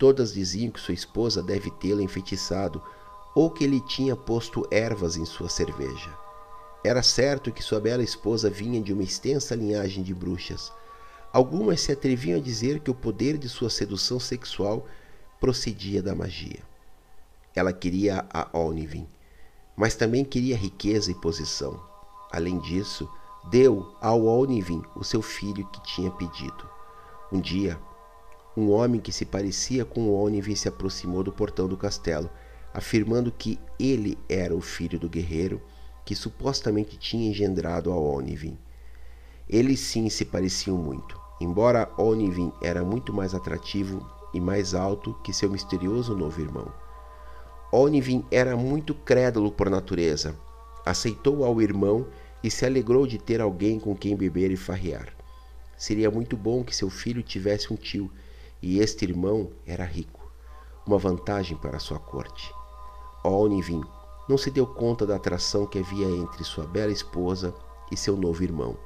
Todas 0.03 0.35
diziam 0.35 0.73
que 0.73 0.81
sua 0.81 0.95
esposa 0.95 1.41
deve 1.41 1.71
tê-la 1.71 2.03
enfeitiçado 2.03 2.83
ou 3.37 3.49
que 3.49 3.63
ele 3.63 3.81
tinha 3.83 4.17
posto 4.17 4.67
ervas 4.69 5.17
em 5.17 5.25
sua 5.25 5.49
cerveja. 5.49 6.11
Era 6.85 7.05
certo 7.05 7.53
que 7.53 7.63
sua 7.63 7.79
bela 7.79 8.03
esposa 8.03 8.51
vinha 8.51 8.83
de 8.83 8.93
uma 8.93 9.05
extensa 9.05 9.55
linhagem 9.55 10.03
de 10.03 10.13
bruxas. 10.13 10.73
Algumas 11.33 11.83
se 11.83 11.93
atreviam 11.93 12.41
a 12.41 12.43
dizer 12.43 12.81
que 12.81 12.91
o 12.91 12.95
poder 12.97 13.39
de 13.39 13.49
sua 13.49 13.71
sedução 13.71 14.19
sexual 14.19 14.89
procedia 15.39 16.03
da 16.03 16.17
magia. 16.17 16.59
Ela 17.55 17.73
queria 17.73 18.27
a 18.29 18.49
Olnivin 18.59 19.07
mas 19.77 19.95
também 19.95 20.25
queria 20.25 20.57
riqueza 20.57 21.13
e 21.13 21.15
posição. 21.15 21.81
Além 22.33 22.59
disso, 22.59 23.09
deu 23.51 23.95
ao 24.01 24.25
Olnivin 24.25 24.83
o 24.97 25.05
seu 25.05 25.23
filho 25.23 25.65
que 25.69 25.81
tinha 25.85 26.11
pedido. 26.11 26.69
Um 27.31 27.41
dia, 27.41 27.79
um 28.57 28.71
homem 28.71 29.01
que 29.01 29.13
se 29.13 29.25
parecia 29.25 29.85
com 29.85 30.09
o 30.09 30.55
se 30.55 30.69
aproximou 30.69 31.23
do 31.23 31.33
portão 31.33 31.67
do 31.67 31.77
castelo, 31.77 32.31
afirmando 32.73 33.33
que 33.33 33.59
ele 33.79 34.19
era 34.29 34.55
o 34.55 34.61
filho 34.61 34.99
do 34.99 35.09
guerreiro 35.09 35.61
que 36.05 36.15
supostamente 36.15 36.97
tinha 36.97 37.31
engendrado 37.31 37.93
a 37.93 37.97
Olnivin. 37.97 38.59
Eles 39.49 39.81
sim 39.81 40.09
se 40.09 40.25
pareciam 40.25 40.77
muito, 40.77 41.19
embora 41.41 41.91
Olnivin 41.97 42.53
era 42.63 42.85
muito 42.85 43.13
mais 43.13 43.35
atrativo 43.35 44.05
e 44.35 44.41
mais 44.41 44.75
alto 44.75 45.15
que 45.23 45.33
seu 45.33 45.51
misterioso 45.51 46.17
novo 46.17 46.41
irmão. 46.41 46.73
Onivin 47.71 48.25
era 48.31 48.57
muito 48.57 48.95
crédulo 48.95 49.51
por 49.51 49.71
natureza. 49.71 50.39
Aceitou 50.85 51.45
ao 51.45 51.61
irmão 51.63 52.07
e 52.43 52.51
se 52.51 52.67
alegrou 52.67 53.07
de 53.07 53.19
ter 53.19 53.41
alguém 53.41 53.79
com 53.79 53.97
quem 53.97 54.17
beber 54.17 54.51
e 54.51 54.57
farrear. 54.57 55.09
Seria 55.77 56.11
muito 56.11 56.37
bom 56.37 56.63
que 56.63 56.77
seu 56.77 56.91
filho 56.91 57.23
tivesse 57.23 57.73
um 57.73 57.77
tio, 57.77 58.11
e 58.63 58.79
este 58.79 59.05
irmão 59.05 59.51
era 59.67 59.85
rico. 59.85 60.21
Uma 60.87 60.99
vantagem 60.99 61.57
para 61.57 61.79
sua 61.79 61.99
corte. 61.99 62.53
Onivin 63.25 63.83
não 64.29 64.39
se 64.39 64.51
deu 64.51 64.67
conta 64.67 65.05
da 65.05 65.17
atração 65.17 65.67
que 65.67 65.79
havia 65.79 66.07
entre 66.07 66.45
sua 66.45 66.67
bela 66.67 66.93
esposa 66.93 67.55
e 67.91 67.97
seu 67.97 68.17
novo 68.17 68.43
irmão, 68.43 68.77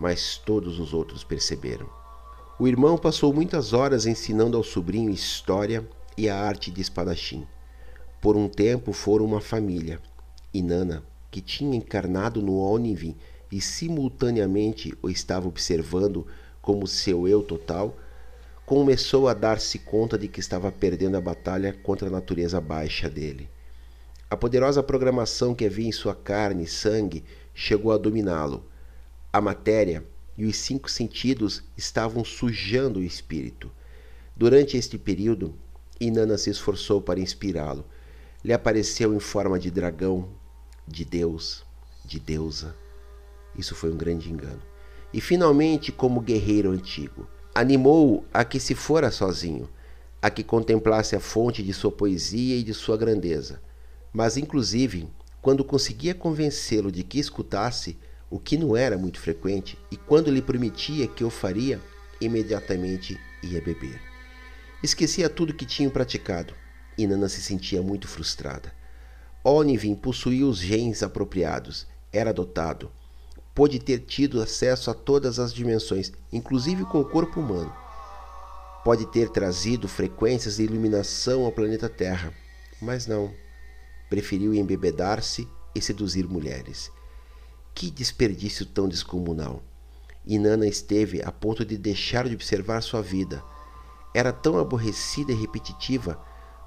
mas 0.00 0.36
todos 0.36 0.78
os 0.80 0.92
outros 0.92 1.24
perceberam. 1.24 1.88
O 2.58 2.68
irmão 2.68 2.98
passou 2.98 3.32
muitas 3.32 3.72
horas 3.72 4.04
ensinando 4.04 4.56
ao 4.56 4.62
sobrinho 4.62 5.10
história 5.10 5.88
e 6.16 6.28
a 6.28 6.36
arte 6.36 6.70
de 6.70 6.82
espadachim. 6.82 7.46
Por 8.20 8.36
um 8.36 8.48
tempo 8.48 8.92
foram 8.92 9.24
uma 9.24 9.40
família. 9.40 10.00
Inanna, 10.52 11.02
que 11.30 11.40
tinha 11.40 11.76
encarnado 11.76 12.42
no 12.42 12.58
Onivin 12.58 13.16
e 13.50 13.60
simultaneamente 13.60 14.92
o 15.00 15.08
estava 15.08 15.48
observando 15.48 16.26
como 16.60 16.86
seu 16.86 17.26
eu 17.26 17.42
total, 17.42 17.96
começou 18.70 19.26
a 19.26 19.34
dar-se 19.34 19.80
conta 19.80 20.16
de 20.16 20.28
que 20.28 20.38
estava 20.38 20.70
perdendo 20.70 21.16
a 21.16 21.20
batalha 21.20 21.76
contra 21.82 22.06
a 22.06 22.10
natureza 22.10 22.60
baixa 22.60 23.10
dele. 23.10 23.50
A 24.30 24.36
poderosa 24.36 24.80
programação 24.80 25.56
que 25.56 25.64
havia 25.64 25.88
em 25.88 25.90
sua 25.90 26.14
carne 26.14 26.62
e 26.62 26.68
sangue 26.68 27.24
chegou 27.52 27.90
a 27.90 27.98
dominá-lo. 27.98 28.64
A 29.32 29.40
matéria 29.40 30.04
e 30.38 30.46
os 30.46 30.56
cinco 30.56 30.88
sentidos 30.88 31.64
estavam 31.76 32.24
sujando 32.24 33.00
o 33.00 33.02
espírito. 33.02 33.72
Durante 34.36 34.76
este 34.76 34.96
período, 34.96 35.52
Inanna 36.00 36.38
se 36.38 36.48
esforçou 36.48 37.02
para 37.02 37.18
inspirá-lo 37.18 37.84
lhe 38.44 38.52
apareceu 38.52 39.12
em 39.12 39.18
forma 39.18 39.58
de 39.58 39.68
dragão, 39.68 40.28
de 40.86 41.04
Deus, 41.04 41.64
de 42.04 42.20
deusa. 42.20 42.76
Isso 43.58 43.74
foi 43.74 43.90
um 43.90 43.96
grande 43.96 44.30
engano. 44.30 44.62
E 45.12 45.20
finalmente, 45.20 45.90
como 45.90 46.20
guerreiro 46.20 46.70
antigo, 46.70 47.26
animou-o 47.54 48.24
a 48.32 48.44
que 48.44 48.60
se 48.60 48.74
fora 48.74 49.10
sozinho, 49.10 49.68
a 50.22 50.30
que 50.30 50.44
contemplasse 50.44 51.16
a 51.16 51.20
fonte 51.20 51.62
de 51.62 51.72
sua 51.72 51.90
poesia 51.90 52.56
e 52.56 52.62
de 52.62 52.74
sua 52.74 52.96
grandeza. 52.96 53.60
Mas, 54.12 54.36
inclusive, 54.36 55.08
quando 55.40 55.64
conseguia 55.64 56.14
convencê-lo 56.14 56.92
de 56.92 57.02
que 57.02 57.18
escutasse, 57.18 57.98
o 58.28 58.38
que 58.38 58.56
não 58.56 58.76
era 58.76 58.96
muito 58.96 59.18
frequente, 59.18 59.78
e 59.90 59.96
quando 59.96 60.30
lhe 60.30 60.42
prometia 60.42 61.08
que 61.08 61.24
o 61.24 61.30
faria, 61.30 61.80
imediatamente 62.20 63.18
ia 63.42 63.60
beber. 63.60 64.00
Esquecia 64.82 65.28
tudo 65.28 65.54
que 65.54 65.64
tinham 65.64 65.90
praticado, 65.90 66.54
e 66.96 67.06
Nana 67.06 67.28
se 67.28 67.42
sentia 67.42 67.82
muito 67.82 68.06
frustrada. 68.06 68.72
Onivin 69.42 69.94
possuía 69.94 70.46
os 70.46 70.58
genes 70.58 71.02
apropriados, 71.02 71.86
era 72.12 72.32
dotado, 72.32 72.90
pôde 73.54 73.78
ter 73.78 74.00
tido 74.00 74.40
acesso 74.40 74.90
a 74.90 74.94
todas 74.94 75.38
as 75.38 75.52
dimensões, 75.52 76.12
inclusive 76.32 76.84
com 76.84 77.00
o 77.00 77.04
corpo 77.04 77.40
humano. 77.40 77.72
Pode 78.84 79.06
ter 79.06 79.28
trazido 79.28 79.86
frequências 79.88 80.56
de 80.56 80.64
iluminação 80.64 81.44
ao 81.44 81.52
planeta 81.52 81.88
Terra, 81.88 82.32
mas 82.80 83.06
não. 83.06 83.32
Preferiu 84.08 84.54
embebedar-se 84.54 85.46
e 85.74 85.80
seduzir 85.80 86.26
mulheres. 86.26 86.90
Que 87.74 87.90
desperdício 87.90 88.64
tão 88.64 88.88
descomunal! 88.88 89.62
Inanna 90.26 90.66
esteve 90.66 91.22
a 91.22 91.32
ponto 91.32 91.64
de 91.64 91.76
deixar 91.76 92.28
de 92.28 92.34
observar 92.34 92.82
sua 92.82 93.02
vida. 93.02 93.42
Era 94.14 94.32
tão 94.32 94.58
aborrecida 94.58 95.32
e 95.32 95.34
repetitiva, 95.34 96.20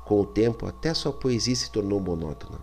com 0.05 0.19
o 0.19 0.25
tempo 0.25 0.65
até 0.65 0.93
sua 0.93 1.13
poesia 1.13 1.55
se 1.55 1.71
tornou 1.71 1.99
monótona. 1.99 2.59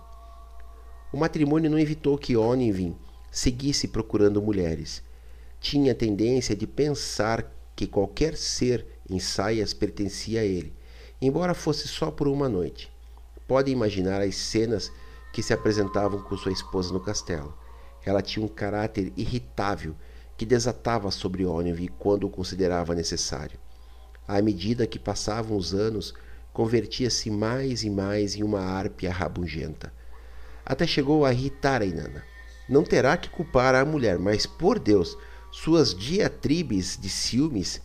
O 1.13 1.19
matrimônio 1.19 1.71
não 1.71 1.79
evitou 1.79 2.17
que 2.17 2.37
Onivin 2.37 2.97
seguisse 3.31 3.89
procurando 3.89 4.43
mulheres. 4.43 5.03
Tinha 5.61 5.93
a 5.93 5.95
tendência 5.95 6.57
de 6.57 6.67
pensar 6.67 7.51
que 7.77 7.87
qualquer 7.87 8.37
ser 8.37 8.87
em 9.09 9.19
saias 9.19 9.73
pertencia 9.73 10.41
a 10.41 10.45
ele, 10.45 10.75
embora 11.21 11.55
fosse 11.55 11.89
só 11.89 12.11
por 12.11 12.29
uma 12.29 12.49
noite. 12.49 12.91
Pode 13.47 13.71
imaginar 13.71 14.21
as 14.21 14.37
cenas 14.37 14.91
que 15.33 15.43
se 15.43 15.53
apresentavam 15.53 16.23
com 16.23 16.37
sua 16.37 16.53
esposa 16.53 16.93
no 16.93 17.01
castelo. 17.01 17.57
Ela 18.05 18.23
tinha 18.23 18.45
um 18.45 18.49
caráter 18.49 19.13
irritável 19.17 19.95
que 20.37 20.47
desatava 20.47 21.11
sobre 21.11 21.45
Onivy 21.45 21.89
quando 21.89 22.25
o 22.25 22.31
considerava 22.31 22.95
necessário. 22.95 23.59
À 24.27 24.41
medida 24.41 24.87
que 24.87 24.99
passavam 24.99 25.57
os 25.57 25.75
anos, 25.75 26.15
convertia-se 26.53 27.31
mais 27.31 27.83
e 27.85 27.91
mais 27.91 28.35
em 28.35 28.43
uma 28.43 28.61
árpia 28.61 29.13
rabugenta. 29.13 29.93
Até 30.65 30.87
chegou 30.87 31.25
a 31.25 31.33
irritar 31.33 31.83
a 31.83 31.85
Inanna. 31.85 32.25
Não 32.71 32.85
terá 32.85 33.17
que 33.17 33.29
culpar 33.29 33.75
a 33.75 33.85
mulher, 33.85 34.17
mas 34.17 34.47
por 34.47 34.79
Deus, 34.79 35.19
suas 35.51 35.93
diatribes 35.93 36.97
de 36.97 37.09
ciúmes 37.09 37.83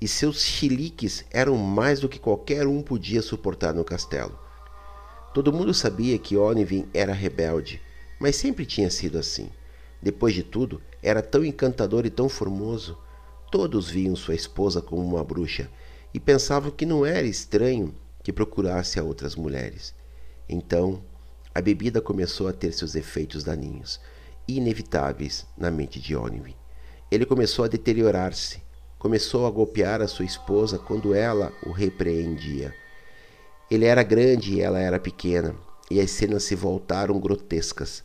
e 0.00 0.06
seus 0.06 0.42
chiliques 0.44 1.24
eram 1.32 1.56
mais 1.56 1.98
do 1.98 2.08
que 2.08 2.20
qualquer 2.20 2.68
um 2.68 2.82
podia 2.82 3.20
suportar 3.20 3.74
no 3.74 3.84
castelo. 3.84 4.38
Todo 5.34 5.52
mundo 5.52 5.74
sabia 5.74 6.16
que 6.20 6.36
Onivin 6.36 6.86
era 6.94 7.12
rebelde, 7.12 7.82
mas 8.20 8.36
sempre 8.36 8.64
tinha 8.64 8.90
sido 8.90 9.18
assim. 9.18 9.50
Depois 10.00 10.32
de 10.34 10.44
tudo, 10.44 10.80
era 11.02 11.20
tão 11.20 11.44
encantador 11.44 12.06
e 12.06 12.10
tão 12.10 12.28
formoso. 12.28 12.96
Todos 13.50 13.90
viam 13.90 14.14
sua 14.14 14.36
esposa 14.36 14.80
como 14.80 15.02
uma 15.02 15.24
bruxa 15.24 15.68
e 16.14 16.20
pensavam 16.20 16.70
que 16.70 16.86
não 16.86 17.04
era 17.04 17.26
estranho 17.26 17.92
que 18.22 18.32
procurasse 18.32 19.00
a 19.00 19.02
outras 19.02 19.34
mulheres. 19.34 19.92
Então, 20.48 21.02
a 21.54 21.60
bebida 21.60 22.00
começou 22.00 22.48
a 22.48 22.52
ter 22.52 22.72
seus 22.72 22.94
efeitos 22.94 23.44
daninhos, 23.44 24.00
inevitáveis 24.56 25.46
na 25.56 25.70
mente 25.70 26.00
de 26.00 26.16
Onivin. 26.16 26.54
Ele 27.10 27.26
começou 27.26 27.64
a 27.64 27.68
deteriorar-se, 27.68 28.62
começou 28.98 29.46
a 29.46 29.50
golpear 29.50 30.00
a 30.00 30.08
sua 30.08 30.24
esposa 30.24 30.78
quando 30.78 31.14
ela 31.14 31.52
o 31.66 31.72
repreendia. 31.72 32.74
Ele 33.70 33.84
era 33.84 34.02
grande 34.02 34.54
e 34.54 34.60
ela 34.60 34.78
era 34.78 35.00
pequena, 35.00 35.54
e 35.90 36.00
as 36.00 36.10
cenas 36.10 36.44
se 36.44 36.54
voltaram 36.54 37.18
grotescas. 37.18 38.04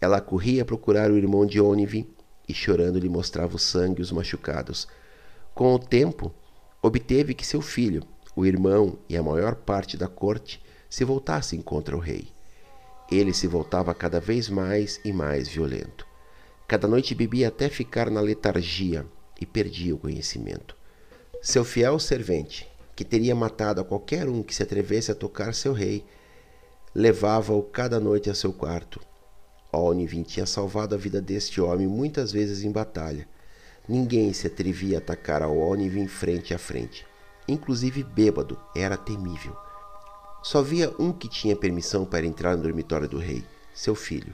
Ela 0.00 0.20
corria 0.20 0.62
a 0.62 0.64
procurar 0.64 1.10
o 1.10 1.16
irmão 1.16 1.44
de 1.44 1.60
Onivin 1.60 2.06
e 2.48 2.54
chorando 2.54 2.98
lhe 2.98 3.08
mostrava 3.08 3.56
o 3.56 3.58
sangue 3.58 4.00
e 4.00 4.02
os 4.02 4.12
machucados. 4.12 4.86
Com 5.54 5.74
o 5.74 5.78
tempo, 5.78 6.32
obteve 6.82 7.34
que 7.34 7.46
seu 7.46 7.60
filho, 7.60 8.02
o 8.34 8.44
irmão 8.44 8.98
e 9.08 9.16
a 9.16 9.22
maior 9.22 9.54
parte 9.54 9.96
da 9.96 10.06
corte 10.06 10.62
se 10.88 11.04
voltassem 11.04 11.60
contra 11.60 11.96
o 11.96 12.00
rei. 12.00 12.35
Ele 13.10 13.32
se 13.32 13.46
voltava 13.46 13.94
cada 13.94 14.20
vez 14.20 14.48
mais 14.48 15.00
e 15.04 15.12
mais 15.12 15.48
violento. 15.48 16.06
Cada 16.66 16.88
noite 16.88 17.14
bebia 17.14 17.48
até 17.48 17.68
ficar 17.68 18.10
na 18.10 18.20
letargia 18.20 19.06
e 19.40 19.46
perdia 19.46 19.94
o 19.94 19.98
conhecimento. 19.98 20.76
Seu 21.40 21.64
fiel 21.64 21.98
servente, 21.98 22.68
que 22.94 23.04
teria 23.04 23.34
matado 23.34 23.80
a 23.80 23.84
qualquer 23.84 24.28
um 24.28 24.42
que 24.42 24.54
se 24.54 24.62
atrevesse 24.62 25.12
a 25.12 25.14
tocar 25.14 25.54
seu 25.54 25.72
rei, 25.72 26.04
levava-o 26.94 27.62
cada 27.62 28.00
noite 28.00 28.28
a 28.28 28.34
seu 28.34 28.52
quarto 28.52 29.00
Onivin 29.72 30.22
tinha 30.22 30.46
salvado 30.46 30.94
a 30.94 30.98
vida 30.98 31.20
deste 31.20 31.60
homem 31.60 31.86
muitas 31.86 32.32
vezes 32.32 32.62
em 32.62 32.70
batalha. 32.70 33.28
Ninguém 33.88 34.32
se 34.32 34.46
atrevia 34.46 34.96
a 34.96 34.98
atacar 34.98 35.42
a 35.42 35.48
Onivin 35.48 36.06
frente 36.06 36.54
a 36.54 36.58
frente. 36.58 37.06
Inclusive 37.46 38.02
bêbado, 38.02 38.58
era 38.74 38.96
temível. 38.96 39.56
Só 40.46 40.60
havia 40.60 40.94
um 40.96 41.12
que 41.12 41.28
tinha 41.28 41.56
permissão 41.56 42.04
para 42.04 42.24
entrar 42.24 42.56
no 42.56 42.62
dormitório 42.62 43.08
do 43.08 43.18
rei, 43.18 43.44
seu 43.74 43.96
filho. 43.96 44.32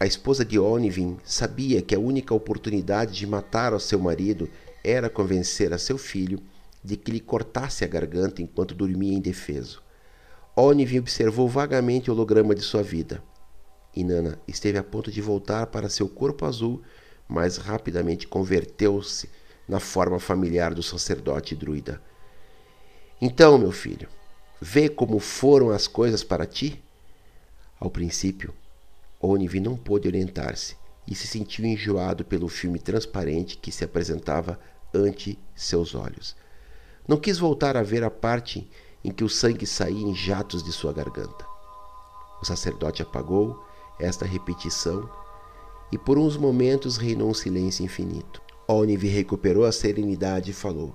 A 0.00 0.04
esposa 0.04 0.44
de 0.44 0.58
Onivin 0.58 1.18
sabia 1.22 1.80
que 1.80 1.94
a 1.94 2.00
única 2.00 2.34
oportunidade 2.34 3.12
de 3.12 3.28
matar 3.28 3.72
o 3.72 3.78
seu 3.78 4.00
marido 4.00 4.50
era 4.82 5.08
convencer 5.08 5.72
a 5.72 5.78
seu 5.78 5.96
filho 5.98 6.40
de 6.82 6.96
que 6.96 7.12
lhe 7.12 7.20
cortasse 7.20 7.84
a 7.84 7.86
garganta 7.86 8.42
enquanto 8.42 8.74
dormia 8.74 9.14
indefeso. 9.14 9.80
Onivin 10.56 10.98
observou 10.98 11.48
vagamente 11.48 12.10
o 12.10 12.12
holograma 12.12 12.52
de 12.52 12.62
sua 12.62 12.82
vida. 12.82 13.22
Inanna 13.94 14.40
esteve 14.48 14.78
a 14.78 14.82
ponto 14.82 15.12
de 15.12 15.22
voltar 15.22 15.68
para 15.68 15.88
seu 15.88 16.08
corpo 16.08 16.44
azul, 16.44 16.82
mas 17.28 17.56
rapidamente 17.56 18.26
converteu-se 18.26 19.30
na 19.68 19.78
forma 19.78 20.18
familiar 20.18 20.74
do 20.74 20.82
sacerdote 20.82 21.54
druida. 21.54 22.02
Então, 23.22 23.56
meu 23.56 23.70
filho, 23.70 24.08
vê 24.60 24.88
como 24.88 25.18
foram 25.18 25.70
as 25.70 25.86
coisas 25.86 26.24
para 26.24 26.46
ti? 26.46 26.82
Ao 27.78 27.90
princípio, 27.90 28.54
Onivi 29.20 29.60
não 29.60 29.76
pôde 29.76 30.08
orientar-se 30.08 30.76
e 31.06 31.14
se 31.14 31.26
sentiu 31.26 31.64
enjoado 31.64 32.24
pelo 32.24 32.48
filme 32.48 32.78
transparente 32.78 33.58
que 33.58 33.70
se 33.70 33.84
apresentava 33.84 34.58
ante 34.94 35.38
seus 35.54 35.94
olhos. 35.94 36.34
Não 37.06 37.16
quis 37.16 37.38
voltar 37.38 37.76
a 37.76 37.82
ver 37.82 38.02
a 38.02 38.10
parte 38.10 38.68
em 39.04 39.10
que 39.10 39.22
o 39.22 39.28
sangue 39.28 39.66
saía 39.66 40.04
em 40.04 40.14
jatos 40.14 40.62
de 40.62 40.72
sua 40.72 40.92
garganta. 40.92 41.46
O 42.40 42.44
sacerdote 42.44 43.02
apagou 43.02 43.64
esta 44.00 44.24
repetição 44.24 45.08
e 45.92 45.98
por 45.98 46.18
uns 46.18 46.36
momentos 46.36 46.96
reinou 46.96 47.30
um 47.30 47.34
silêncio 47.34 47.84
infinito. 47.84 48.42
Onive 48.68 49.06
recuperou 49.06 49.64
a 49.64 49.70
serenidade 49.70 50.50
e 50.50 50.54
falou: 50.54 50.94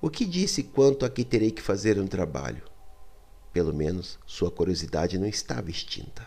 O 0.00 0.10
que 0.10 0.24
disse 0.24 0.64
quanto 0.64 1.06
a 1.06 1.10
que 1.10 1.24
terei 1.24 1.52
que 1.52 1.62
fazer 1.62 2.00
um 2.00 2.06
trabalho? 2.06 2.69
Pelo 3.52 3.72
menos 3.72 4.18
sua 4.26 4.50
curiosidade 4.50 5.18
não 5.18 5.26
estava 5.26 5.70
extinta. 5.70 6.26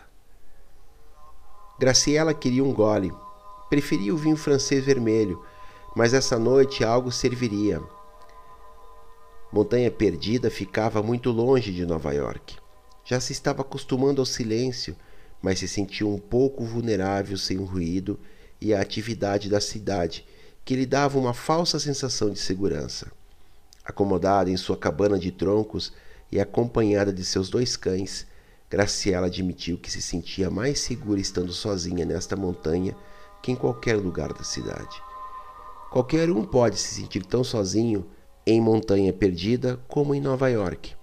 Graciela 1.78 2.34
queria 2.34 2.62
um 2.62 2.72
gole. 2.72 3.12
Preferia 3.68 4.14
o 4.14 4.18
vinho 4.18 4.36
francês 4.36 4.84
vermelho, 4.84 5.44
mas 5.96 6.14
essa 6.14 6.38
noite 6.38 6.84
algo 6.84 7.10
serviria. 7.10 7.82
Montanha 9.52 9.90
Perdida 9.90 10.50
ficava 10.50 11.02
muito 11.02 11.30
longe 11.30 11.72
de 11.72 11.86
Nova 11.86 12.12
York. 12.12 12.56
Já 13.04 13.20
se 13.20 13.32
estava 13.32 13.62
acostumando 13.62 14.20
ao 14.20 14.26
silêncio 14.26 14.96
mas 15.44 15.58
se 15.58 15.68
sentiu 15.68 16.08
um 16.08 16.16
pouco 16.16 16.64
vulnerável 16.64 17.36
sem 17.36 17.58
o 17.58 17.64
ruído 17.64 18.18
e 18.58 18.72
a 18.72 18.80
atividade 18.80 19.50
da 19.50 19.60
cidade, 19.60 20.26
que 20.64 20.74
lhe 20.74 20.86
dava 20.86 21.18
uma 21.18 21.34
falsa 21.34 21.78
sensação 21.78 22.30
de 22.30 22.38
segurança. 22.38 23.12
Acomodada 23.84 24.50
em 24.50 24.56
sua 24.56 24.74
cabana 24.74 25.18
de 25.18 25.30
troncos 25.30 25.92
e 26.30 26.40
acompanhada 26.40 27.12
de 27.12 27.24
seus 27.24 27.48
dois 27.48 27.76
cães, 27.76 28.26
Graciela 28.70 29.26
admitiu 29.26 29.78
que 29.78 29.90
se 29.90 30.02
sentia 30.02 30.50
mais 30.50 30.80
segura 30.80 31.20
estando 31.20 31.52
sozinha 31.52 32.04
nesta 32.04 32.34
montanha 32.34 32.96
que 33.42 33.52
em 33.52 33.56
qualquer 33.56 33.96
lugar 33.96 34.32
da 34.32 34.42
cidade. 34.42 35.02
Qualquer 35.90 36.30
um 36.30 36.44
pode 36.44 36.78
se 36.78 36.94
sentir 36.94 37.24
tão 37.24 37.44
sozinho 37.44 38.06
em 38.46 38.60
Montanha 38.60 39.12
Perdida 39.12 39.80
como 39.86 40.14
em 40.14 40.20
Nova 40.20 40.48
York. 40.48 40.94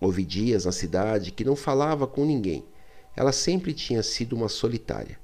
Houve 0.00 0.24
dias 0.24 0.64
na 0.64 0.72
cidade 0.72 1.30
que 1.30 1.44
não 1.44 1.54
falava 1.54 2.06
com 2.06 2.24
ninguém 2.24 2.64
ela 3.14 3.32
sempre 3.32 3.72
tinha 3.72 4.02
sido 4.02 4.34
uma 4.34 4.48
solitária. 4.48 5.18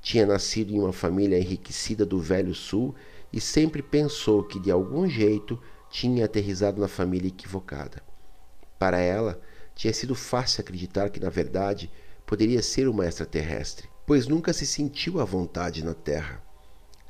Tinha 0.00 0.26
nascido 0.26 0.72
em 0.72 0.78
uma 0.78 0.92
família 0.92 1.38
enriquecida 1.38 2.04
do 2.04 2.18
Velho 2.18 2.54
Sul 2.54 2.94
e 3.32 3.40
sempre 3.40 3.82
pensou 3.82 4.42
que 4.44 4.58
de 4.58 4.70
algum 4.70 5.08
jeito 5.08 5.58
tinha 5.90 6.24
aterrizado 6.24 6.80
na 6.80 6.88
família 6.88 7.28
equivocada. 7.28 8.02
Para 8.82 8.98
ela, 8.98 9.40
tinha 9.76 9.92
sido 9.92 10.12
fácil 10.12 10.60
acreditar 10.60 11.08
que, 11.08 11.20
na 11.20 11.30
verdade, 11.30 11.88
poderia 12.26 12.60
ser 12.60 12.88
uma 12.88 13.06
extraterrestre. 13.06 13.88
Pois 14.04 14.26
nunca 14.26 14.52
se 14.52 14.66
sentiu 14.66 15.20
à 15.20 15.24
vontade 15.24 15.84
na 15.84 15.94
terra. 15.94 16.42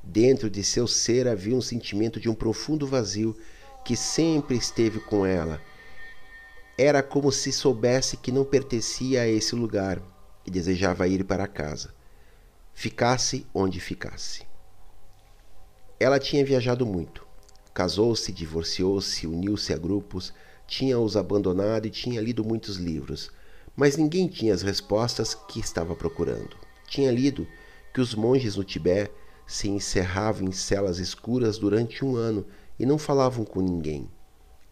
Dentro 0.03 0.51
de 0.51 0.63
seu 0.63 0.87
ser 0.87 1.27
havia 1.27 1.57
um 1.57 1.63
sentimento 1.63 2.21
de 2.21 2.29
um 2.29 2.35
profundo 2.35 2.87
vazio 2.87 3.35
que 3.87 3.97
sempre 3.97 4.55
esteve 4.55 5.01
com 5.01 5.25
ela. 5.25 5.63
Era 6.77 7.03
como 7.03 7.33
se 7.33 7.51
soubesse 7.51 8.19
que 8.19 8.31
não 8.31 8.45
pertencia 8.45 9.23
a 9.23 9.27
esse 9.27 9.55
lugar 9.55 9.99
e 10.47 10.51
desejava 10.51 11.09
ir 11.09 11.25
para 11.25 11.47
casa. 11.47 11.95
Ficasse 12.75 13.47
onde 13.55 13.81
ficasse. 13.81 14.43
Ela 15.99 16.21
tinha 16.21 16.45
viajado 16.45 16.85
muito. 16.85 17.27
Casou-se, 17.73 18.31
divorciou-se, 18.31 19.27
uniu-se 19.27 19.73
a 19.73 19.79
grupos, 19.79 20.35
tinha-os 20.73 21.19
abandonado 21.19 21.85
e 21.85 21.91
tinha 21.91 22.19
lido 22.19 22.43
muitos 22.43 22.77
livros, 22.77 23.31
mas 23.77 23.99
ninguém 23.99 24.27
tinha 24.27 24.55
as 24.55 24.63
respostas 24.63 25.35
que 25.35 25.61
estava 25.61 25.95
procurando. 25.95 26.57
Tinha 26.89 27.13
lido 27.13 27.47
que 27.93 28.01
os 28.01 28.15
monges 28.15 28.57
no 28.57 28.65
Tibete 28.65 29.13
se 29.47 29.69
encerravam 29.69 30.49
em 30.49 30.53
celas 30.53 30.99
escuras 30.99 31.59
durante 31.59 32.03
um 32.03 32.17
ano 32.17 32.47
e 32.79 32.87
não 32.87 32.97
falavam 32.97 33.45
com 33.45 33.61
ninguém. 33.61 34.09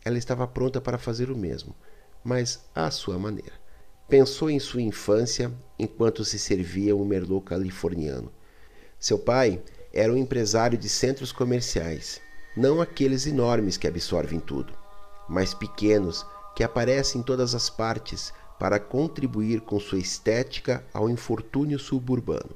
Ela 0.02 0.16
estava 0.16 0.46
pronta 0.48 0.80
para 0.80 0.96
fazer 0.96 1.30
o 1.30 1.36
mesmo, 1.36 1.76
mas 2.24 2.64
à 2.74 2.90
sua 2.90 3.18
maneira. 3.18 3.52
Pensou 4.08 4.48
em 4.48 4.58
sua 4.58 4.80
infância 4.80 5.52
enquanto 5.78 6.24
se 6.24 6.38
servia 6.38 6.96
um 6.96 7.04
merlot 7.04 7.44
californiano. 7.44 8.32
Seu 8.98 9.18
pai 9.18 9.62
era 9.92 10.10
um 10.10 10.16
empresário 10.16 10.78
de 10.78 10.88
centros 10.88 11.30
comerciais, 11.30 12.22
não 12.56 12.80
aqueles 12.80 13.26
enormes 13.26 13.76
que 13.76 13.86
absorvem 13.86 14.40
tudo, 14.40 14.80
mas 15.31 15.55
pequenos 15.55 16.27
que 16.55 16.62
aparecem 16.62 17.21
em 17.21 17.25
todas 17.25 17.55
as 17.55 17.71
partes 17.71 18.33
para 18.59 18.79
contribuir 18.79 19.62
com 19.62 19.81
sua 19.81 19.99
estética 19.99 20.85
ao 20.93 21.09
infortúnio 21.09 21.79
suburbano. 21.79 22.51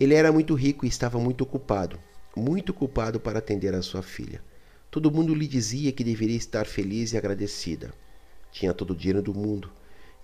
Ele 0.00 0.14
era 0.14 0.32
muito 0.32 0.54
rico 0.54 0.86
e 0.86 0.88
estava 0.88 1.18
muito 1.18 1.42
ocupado, 1.42 2.00
muito 2.34 2.70
ocupado 2.70 3.20
para 3.20 3.40
atender 3.40 3.74
a 3.74 3.82
sua 3.82 4.02
filha. 4.02 4.42
Todo 4.90 5.10
mundo 5.10 5.34
lhe 5.34 5.46
dizia 5.46 5.92
que 5.92 6.02
deveria 6.02 6.36
estar 6.36 6.64
feliz 6.64 7.12
e 7.12 7.18
agradecida. 7.18 7.92
Tinha 8.50 8.72
todo 8.72 8.92
o 8.92 8.96
dinheiro 8.96 9.20
do 9.20 9.34
mundo 9.34 9.70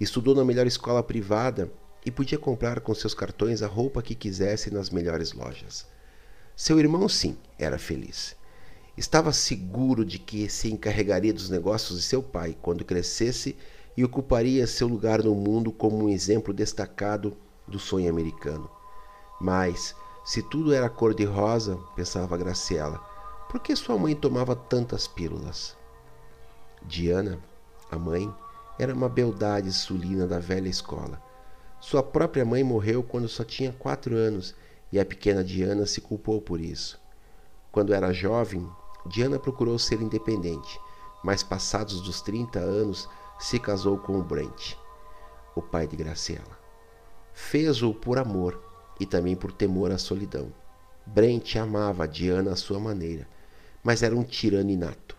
Estudou 0.00 0.34
na 0.34 0.42
melhor 0.42 0.66
escola 0.66 1.02
privada 1.02 1.70
e 2.06 2.10
podia 2.10 2.38
comprar 2.38 2.80
com 2.80 2.94
seus 2.94 3.12
cartões 3.12 3.60
a 3.60 3.66
roupa 3.66 4.00
que 4.00 4.14
quisesse 4.14 4.72
nas 4.72 4.88
melhores 4.88 5.34
lojas. 5.34 5.86
Seu 6.56 6.80
irmão, 6.80 7.06
sim, 7.06 7.36
era 7.58 7.78
feliz. 7.78 8.34
Estava 9.00 9.32
seguro 9.32 10.04
de 10.04 10.18
que 10.18 10.46
se 10.50 10.70
encarregaria 10.70 11.32
dos 11.32 11.48
negócios 11.48 11.98
de 11.98 12.04
seu 12.04 12.22
pai 12.22 12.54
quando 12.60 12.84
crescesse 12.84 13.56
e 13.96 14.04
ocuparia 14.04 14.66
seu 14.66 14.86
lugar 14.86 15.24
no 15.24 15.34
mundo 15.34 15.72
como 15.72 16.04
um 16.04 16.08
exemplo 16.10 16.52
destacado 16.52 17.34
do 17.66 17.78
sonho 17.78 18.10
americano. 18.10 18.70
Mas, 19.40 19.96
se 20.22 20.42
tudo 20.42 20.74
era 20.74 20.90
cor-de-rosa, 20.90 21.78
pensava 21.96 22.36
Graciela, 22.36 22.98
por 23.48 23.60
que 23.60 23.74
sua 23.74 23.96
mãe 23.96 24.14
tomava 24.14 24.54
tantas 24.54 25.08
pílulas? 25.08 25.74
Diana, 26.82 27.38
a 27.90 27.98
mãe, 27.98 28.30
era 28.78 28.92
uma 28.92 29.08
beldade 29.08 29.72
sulina 29.72 30.26
da 30.26 30.38
velha 30.38 30.68
escola. 30.68 31.22
Sua 31.80 32.02
própria 32.02 32.44
mãe 32.44 32.62
morreu 32.62 33.02
quando 33.02 33.28
só 33.28 33.44
tinha 33.44 33.72
quatro 33.72 34.14
anos 34.14 34.54
e 34.92 35.00
a 35.00 35.06
pequena 35.06 35.42
Diana 35.42 35.86
se 35.86 36.02
culpou 36.02 36.38
por 36.38 36.60
isso. 36.60 37.00
Quando 37.72 37.94
era 37.94 38.12
jovem, 38.12 38.68
Diana 39.06 39.38
procurou 39.38 39.78
ser 39.78 40.00
independente, 40.00 40.80
mas 41.22 41.42
passados 41.42 42.00
dos 42.00 42.20
30 42.20 42.58
anos 42.58 43.08
se 43.38 43.58
casou 43.58 43.98
com 43.98 44.18
o 44.18 44.22
Brent, 44.22 44.74
o 45.54 45.62
pai 45.62 45.86
de 45.86 45.96
Graciela. 45.96 46.58
Fez-o 47.32 47.94
por 47.94 48.18
amor 48.18 48.60
e 48.98 49.06
também 49.06 49.34
por 49.34 49.52
temor 49.52 49.90
à 49.90 49.98
solidão. 49.98 50.52
Brent 51.06 51.56
amava 51.56 52.06
Diana 52.06 52.52
à 52.52 52.56
sua 52.56 52.78
maneira, 52.78 53.26
mas 53.82 54.02
era 54.02 54.14
um 54.14 54.22
tirano 54.22 54.70
inato. 54.70 55.16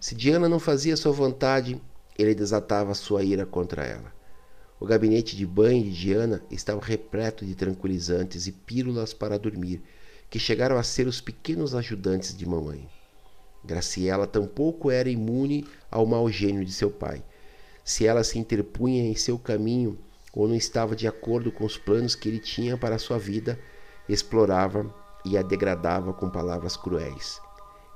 Se 0.00 0.14
Diana 0.14 0.48
não 0.48 0.58
fazia 0.58 0.96
sua 0.96 1.12
vontade, 1.12 1.80
ele 2.18 2.34
desatava 2.34 2.94
sua 2.94 3.22
ira 3.22 3.44
contra 3.44 3.84
ela. 3.84 4.12
O 4.80 4.86
gabinete 4.86 5.36
de 5.36 5.44
banho 5.44 5.84
de 5.84 5.92
Diana 5.92 6.42
estava 6.50 6.80
repleto 6.80 7.44
de 7.44 7.54
tranquilizantes 7.54 8.46
e 8.46 8.52
pílulas 8.52 9.12
para 9.12 9.38
dormir, 9.38 9.82
que 10.30 10.38
chegaram 10.38 10.78
a 10.78 10.82
ser 10.82 11.06
os 11.06 11.20
pequenos 11.20 11.74
ajudantes 11.74 12.36
de 12.36 12.48
mamãe. 12.48 12.88
Graciela 13.64 14.26
tampouco 14.26 14.90
era 14.90 15.08
imune 15.08 15.66
ao 15.90 16.06
mau 16.06 16.30
gênio 16.30 16.64
de 16.64 16.72
seu 16.72 16.90
pai. 16.90 17.22
Se 17.84 18.06
ela 18.06 18.22
se 18.22 18.38
interpunha 18.38 19.02
em 19.04 19.14
seu 19.14 19.38
caminho 19.38 19.98
ou 20.32 20.46
não 20.46 20.54
estava 20.54 20.94
de 20.94 21.06
acordo 21.06 21.50
com 21.50 21.64
os 21.64 21.76
planos 21.76 22.14
que 22.14 22.28
ele 22.28 22.38
tinha 22.38 22.76
para 22.76 22.98
sua 22.98 23.18
vida, 23.18 23.58
explorava 24.08 24.94
e 25.24 25.36
a 25.36 25.42
degradava 25.42 26.12
com 26.12 26.30
palavras 26.30 26.76
cruéis. 26.76 27.40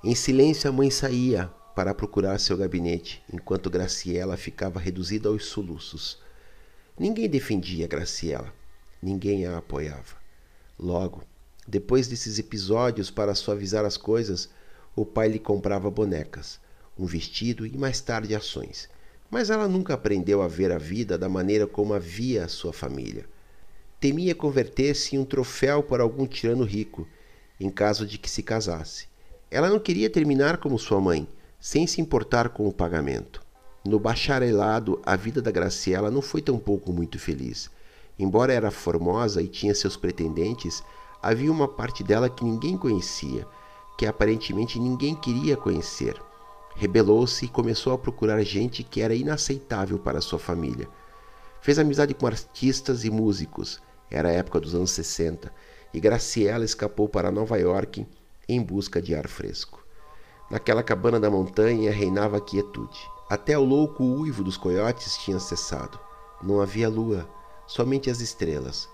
Em 0.02 0.14
silêncio 0.14 0.68
a 0.68 0.72
mãe 0.72 0.90
saía, 0.90 1.50
para 1.74 1.94
procurar 1.94 2.38
seu 2.38 2.56
gabinete, 2.56 3.22
enquanto 3.32 3.70
Graciela 3.70 4.36
ficava 4.36 4.78
reduzida 4.78 5.28
aos 5.28 5.46
soluços. 5.46 6.18
Ninguém 6.98 7.28
defendia 7.28 7.86
Graciela, 7.86 8.52
ninguém 9.00 9.46
a 9.46 9.58
apoiava. 9.58 10.16
Logo, 10.78 11.22
depois 11.66 12.08
desses 12.08 12.38
episódios 12.38 13.10
para 13.10 13.34
suavizar 13.34 13.84
as 13.84 13.96
coisas, 13.96 14.50
o 14.94 15.06
pai 15.06 15.28
lhe 15.28 15.38
comprava 15.38 15.90
bonecas, 15.90 16.60
um 16.98 17.06
vestido 17.06 17.66
e 17.66 17.76
mais 17.76 18.00
tarde 18.00 18.34
ações. 18.34 18.88
Mas 19.30 19.48
ela 19.48 19.66
nunca 19.66 19.94
aprendeu 19.94 20.42
a 20.42 20.48
ver 20.48 20.70
a 20.70 20.78
vida 20.78 21.16
da 21.16 21.28
maneira 21.28 21.66
como 21.66 21.94
havia 21.94 22.46
sua 22.48 22.72
família. 22.72 23.24
Temia 23.98 24.34
converter-se 24.34 25.16
em 25.16 25.18
um 25.18 25.24
troféu 25.24 25.82
para 25.82 26.02
algum 26.02 26.26
tirano 26.26 26.64
rico, 26.64 27.08
em 27.58 27.70
caso 27.70 28.06
de 28.06 28.18
que 28.18 28.28
se 28.28 28.42
casasse. 28.42 29.06
Ela 29.50 29.70
não 29.70 29.78
queria 29.78 30.10
terminar 30.10 30.58
como 30.58 30.78
sua 30.78 31.00
mãe, 31.00 31.26
sem 31.60 31.86
se 31.86 32.00
importar 32.00 32.50
com 32.50 32.66
o 32.68 32.72
pagamento. 32.72 33.42
No 33.84 33.98
bacharelado, 33.98 35.00
a 35.04 35.16
vida 35.16 35.40
da 35.40 35.50
Graciela 35.50 36.10
não 36.10 36.20
foi 36.20 36.42
tampouco 36.42 36.92
muito 36.92 37.18
feliz. 37.18 37.70
Embora 38.18 38.52
era 38.52 38.70
formosa 38.70 39.40
e 39.40 39.48
tinha 39.48 39.74
seus 39.74 39.96
pretendentes, 39.96 40.82
havia 41.22 41.50
uma 41.50 41.66
parte 41.66 42.04
dela 42.04 42.28
que 42.28 42.44
ninguém 42.44 42.76
conhecia, 42.76 43.46
que 44.02 44.06
aparentemente 44.08 44.80
ninguém 44.80 45.14
queria 45.14 45.56
conhecer. 45.56 46.20
Rebelou-se 46.74 47.44
e 47.44 47.48
começou 47.48 47.92
a 47.92 47.98
procurar 47.98 48.42
gente 48.42 48.82
que 48.82 49.00
era 49.00 49.14
inaceitável 49.14 49.96
para 49.96 50.20
sua 50.20 50.40
família. 50.40 50.88
Fez 51.60 51.78
amizade 51.78 52.12
com 52.12 52.26
artistas 52.26 53.04
e 53.04 53.10
músicos. 53.10 53.80
Era 54.10 54.30
a 54.30 54.32
época 54.32 54.58
dos 54.58 54.74
anos 54.74 54.90
60 54.90 55.54
e 55.94 56.00
Graciela 56.00 56.64
escapou 56.64 57.08
para 57.08 57.30
Nova 57.30 57.56
York 57.60 58.04
em 58.48 58.60
busca 58.60 59.00
de 59.00 59.14
ar 59.14 59.28
fresco. 59.28 59.86
Naquela 60.50 60.82
cabana 60.82 61.20
da 61.20 61.30
montanha 61.30 61.92
reinava 61.92 62.40
quietude. 62.40 63.08
Até 63.30 63.56
o 63.56 63.62
louco 63.62 64.02
uivo 64.02 64.42
dos 64.42 64.56
coiotes 64.56 65.16
tinha 65.18 65.38
cessado. 65.38 65.96
Não 66.42 66.60
havia 66.60 66.88
lua, 66.88 67.30
somente 67.68 68.10
as 68.10 68.20
estrelas. 68.20 68.88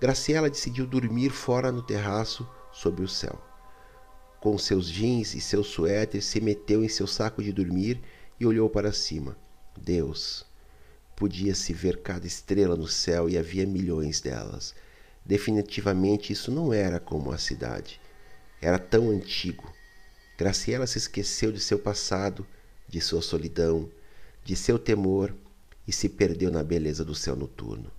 Graciela 0.00 0.48
decidiu 0.48 0.86
dormir 0.86 1.30
fora 1.30 1.72
no 1.72 1.82
terraço, 1.82 2.48
sob 2.70 3.02
o 3.02 3.08
céu. 3.08 3.36
Com 4.44 4.58
seus 4.58 4.90
jeans 4.90 5.34
e 5.34 5.40
seu 5.40 5.64
suéter, 5.64 6.22
se 6.22 6.38
meteu 6.38 6.84
em 6.84 6.88
seu 6.90 7.06
saco 7.06 7.42
de 7.42 7.50
dormir 7.50 7.98
e 8.38 8.44
olhou 8.44 8.68
para 8.68 8.92
cima. 8.92 9.38
Deus! 9.74 10.44
Podia-se 11.16 11.72
ver 11.72 12.02
cada 12.02 12.26
estrela 12.26 12.76
no 12.76 12.86
céu 12.86 13.26
e 13.26 13.38
havia 13.38 13.64
milhões 13.64 14.20
delas. 14.20 14.74
Definitivamente 15.24 16.30
isso 16.30 16.50
não 16.50 16.74
era 16.74 17.00
como 17.00 17.32
a 17.32 17.38
cidade. 17.38 17.98
Era 18.60 18.78
tão 18.78 19.08
antigo, 19.08 19.72
Graciela 20.36 20.86
se 20.86 20.98
esqueceu 20.98 21.50
de 21.50 21.58
seu 21.58 21.78
passado, 21.78 22.46
de 22.86 23.00
sua 23.00 23.22
solidão, 23.22 23.90
de 24.44 24.54
seu 24.54 24.78
temor 24.78 25.34
e 25.88 25.92
se 25.92 26.06
perdeu 26.06 26.50
na 26.50 26.62
beleza 26.62 27.02
do 27.02 27.14
céu 27.14 27.34
noturno. 27.34 27.90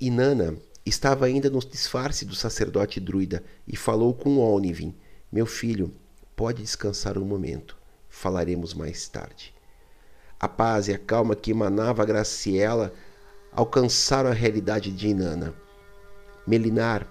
Inanna 0.00 0.56
estava 0.86 1.26
ainda 1.26 1.50
no 1.50 1.60
disfarce 1.60 2.24
do 2.24 2.34
sacerdote 2.34 2.98
druida 2.98 3.44
e 3.66 3.76
falou 3.76 4.14
com 4.14 4.38
Olnivin: 4.38 4.94
Meu 5.30 5.44
filho, 5.44 5.92
pode 6.34 6.62
descansar 6.62 7.18
um 7.18 7.24
momento. 7.24 7.76
Falaremos 8.08 8.72
mais 8.72 9.06
tarde. 9.08 9.54
A 10.40 10.48
paz 10.48 10.88
e 10.88 10.94
a 10.94 10.98
calma 10.98 11.36
que 11.36 11.50
emanava 11.50 12.04
Graciela 12.04 12.94
alcançaram 13.52 14.30
a 14.30 14.34
realidade 14.34 14.90
de 14.90 15.08
Inanna. 15.08 15.54
Melinar, 16.46 17.06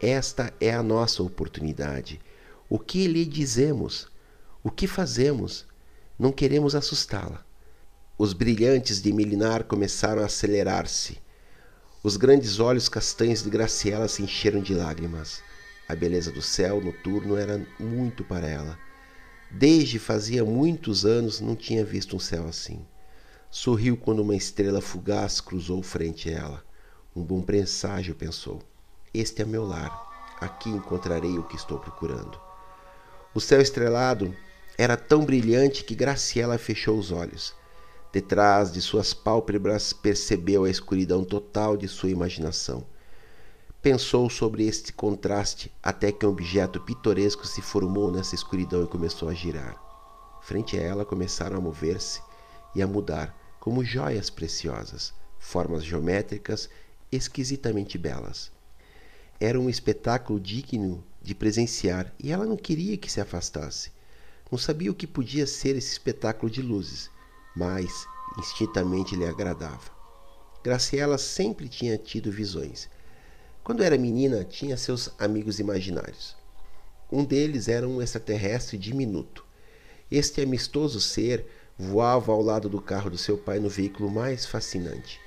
esta 0.00 0.52
é 0.60 0.74
a 0.74 0.82
nossa 0.82 1.22
oportunidade. 1.22 2.20
O 2.68 2.78
que 2.78 3.06
lhe 3.06 3.24
dizemos? 3.24 4.08
O 4.64 4.70
que 4.70 4.88
fazemos? 4.88 5.64
Não 6.18 6.32
queremos 6.32 6.74
assustá-la. 6.74 7.44
Os 8.18 8.32
brilhantes 8.32 9.00
de 9.00 9.12
Milinar 9.12 9.64
começaram 9.64 10.22
a 10.22 10.26
acelerar-se. 10.26 11.18
Os 12.02 12.16
grandes 12.16 12.58
olhos 12.58 12.88
castanhos 12.88 13.44
de 13.44 13.50
Graciela 13.50 14.08
se 14.08 14.22
encheram 14.22 14.60
de 14.60 14.74
lágrimas. 14.74 15.40
A 15.90 15.96
beleza 15.96 16.30
do 16.30 16.40
céu 16.40 16.80
noturno 16.80 17.36
era 17.36 17.66
muito 17.76 18.22
para 18.22 18.48
ela. 18.48 18.78
Desde 19.50 19.98
fazia 19.98 20.44
muitos 20.44 21.04
anos 21.04 21.40
não 21.40 21.56
tinha 21.56 21.84
visto 21.84 22.14
um 22.14 22.20
céu 22.20 22.46
assim. 22.46 22.86
Sorriu 23.50 23.96
quando 23.96 24.20
uma 24.20 24.36
estrela 24.36 24.80
fugaz 24.80 25.40
cruzou 25.40 25.82
frente 25.82 26.28
a 26.28 26.38
ela. 26.38 26.64
Um 27.14 27.24
bom 27.24 27.42
presságio, 27.42 28.14
pensou. 28.14 28.62
Este 29.12 29.42
é 29.42 29.44
meu 29.44 29.64
lar. 29.64 29.90
Aqui 30.40 30.70
encontrarei 30.70 31.36
o 31.36 31.42
que 31.42 31.56
estou 31.56 31.80
procurando. 31.80 32.40
O 33.34 33.40
céu 33.40 33.60
estrelado 33.60 34.32
era 34.78 34.96
tão 34.96 35.24
brilhante 35.24 35.82
que 35.82 35.96
Graciela 35.96 36.56
fechou 36.56 36.96
os 36.96 37.10
olhos. 37.10 37.52
Detrás 38.12 38.70
de 38.70 38.80
suas 38.80 39.12
pálpebras 39.12 39.92
percebeu 39.92 40.62
a 40.62 40.70
escuridão 40.70 41.24
total 41.24 41.76
de 41.76 41.88
sua 41.88 42.10
imaginação. 42.10 42.86
Pensou 43.82 44.28
sobre 44.28 44.66
este 44.66 44.92
contraste 44.92 45.72
até 45.82 46.12
que 46.12 46.26
um 46.26 46.30
objeto 46.30 46.80
pitoresco 46.80 47.46
se 47.46 47.62
formou 47.62 48.10
nessa 48.10 48.34
escuridão 48.34 48.84
e 48.84 48.86
começou 48.86 49.28
a 49.28 49.34
girar. 49.34 49.80
Frente 50.42 50.76
a 50.78 50.82
ela 50.82 51.04
começaram 51.04 51.56
a 51.56 51.60
mover-se 51.60 52.20
e 52.74 52.82
a 52.82 52.86
mudar 52.86 53.34
como 53.58 53.84
joias 53.84 54.28
preciosas, 54.28 55.14
formas 55.38 55.84
geométricas 55.84 56.68
esquisitamente 57.10 57.96
belas. 57.96 58.52
Era 59.38 59.58
um 59.58 59.70
espetáculo 59.70 60.38
digno 60.38 61.02
de 61.22 61.34
presenciar 61.34 62.12
e 62.22 62.30
ela 62.30 62.44
não 62.44 62.56
queria 62.56 62.96
que 62.96 63.10
se 63.10 63.20
afastasse. 63.20 63.90
Não 64.50 64.58
sabia 64.58 64.90
o 64.90 64.94
que 64.94 65.06
podia 65.06 65.46
ser 65.46 65.76
esse 65.76 65.92
espetáculo 65.92 66.50
de 66.50 66.60
luzes 66.60 67.10
mas 67.54 68.06
instintamente 68.38 69.16
lhe 69.16 69.26
agradava. 69.26 69.90
Graciela 70.62 71.18
sempre 71.18 71.68
tinha 71.68 71.98
tido 71.98 72.30
visões. 72.30 72.88
Quando 73.70 73.84
era 73.84 73.96
menina, 73.96 74.42
tinha 74.42 74.76
seus 74.76 75.12
amigos 75.16 75.60
imaginários. 75.60 76.34
Um 77.08 77.24
deles 77.24 77.68
era 77.68 77.86
um 77.86 78.02
extraterrestre 78.02 78.76
diminuto. 78.76 79.44
Este 80.10 80.40
amistoso 80.40 81.00
ser 81.00 81.46
voava 81.78 82.32
ao 82.32 82.42
lado 82.42 82.68
do 82.68 82.82
carro 82.82 83.10
do 83.10 83.16
seu 83.16 83.38
pai 83.38 83.60
no 83.60 83.68
veículo 83.68 84.10
mais 84.10 84.44
fascinante. 84.44 85.20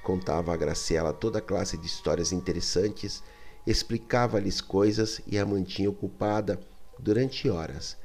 Contava 0.00 0.54
a 0.54 0.56
Graciela 0.56 1.12
toda 1.12 1.40
classe 1.40 1.76
de 1.76 1.88
histórias 1.88 2.30
interessantes, 2.30 3.20
explicava-lhes 3.66 4.60
coisas 4.60 5.20
e 5.26 5.36
a 5.36 5.44
mantinha 5.44 5.90
ocupada 5.90 6.60
durante 7.00 7.50
horas. 7.50 7.96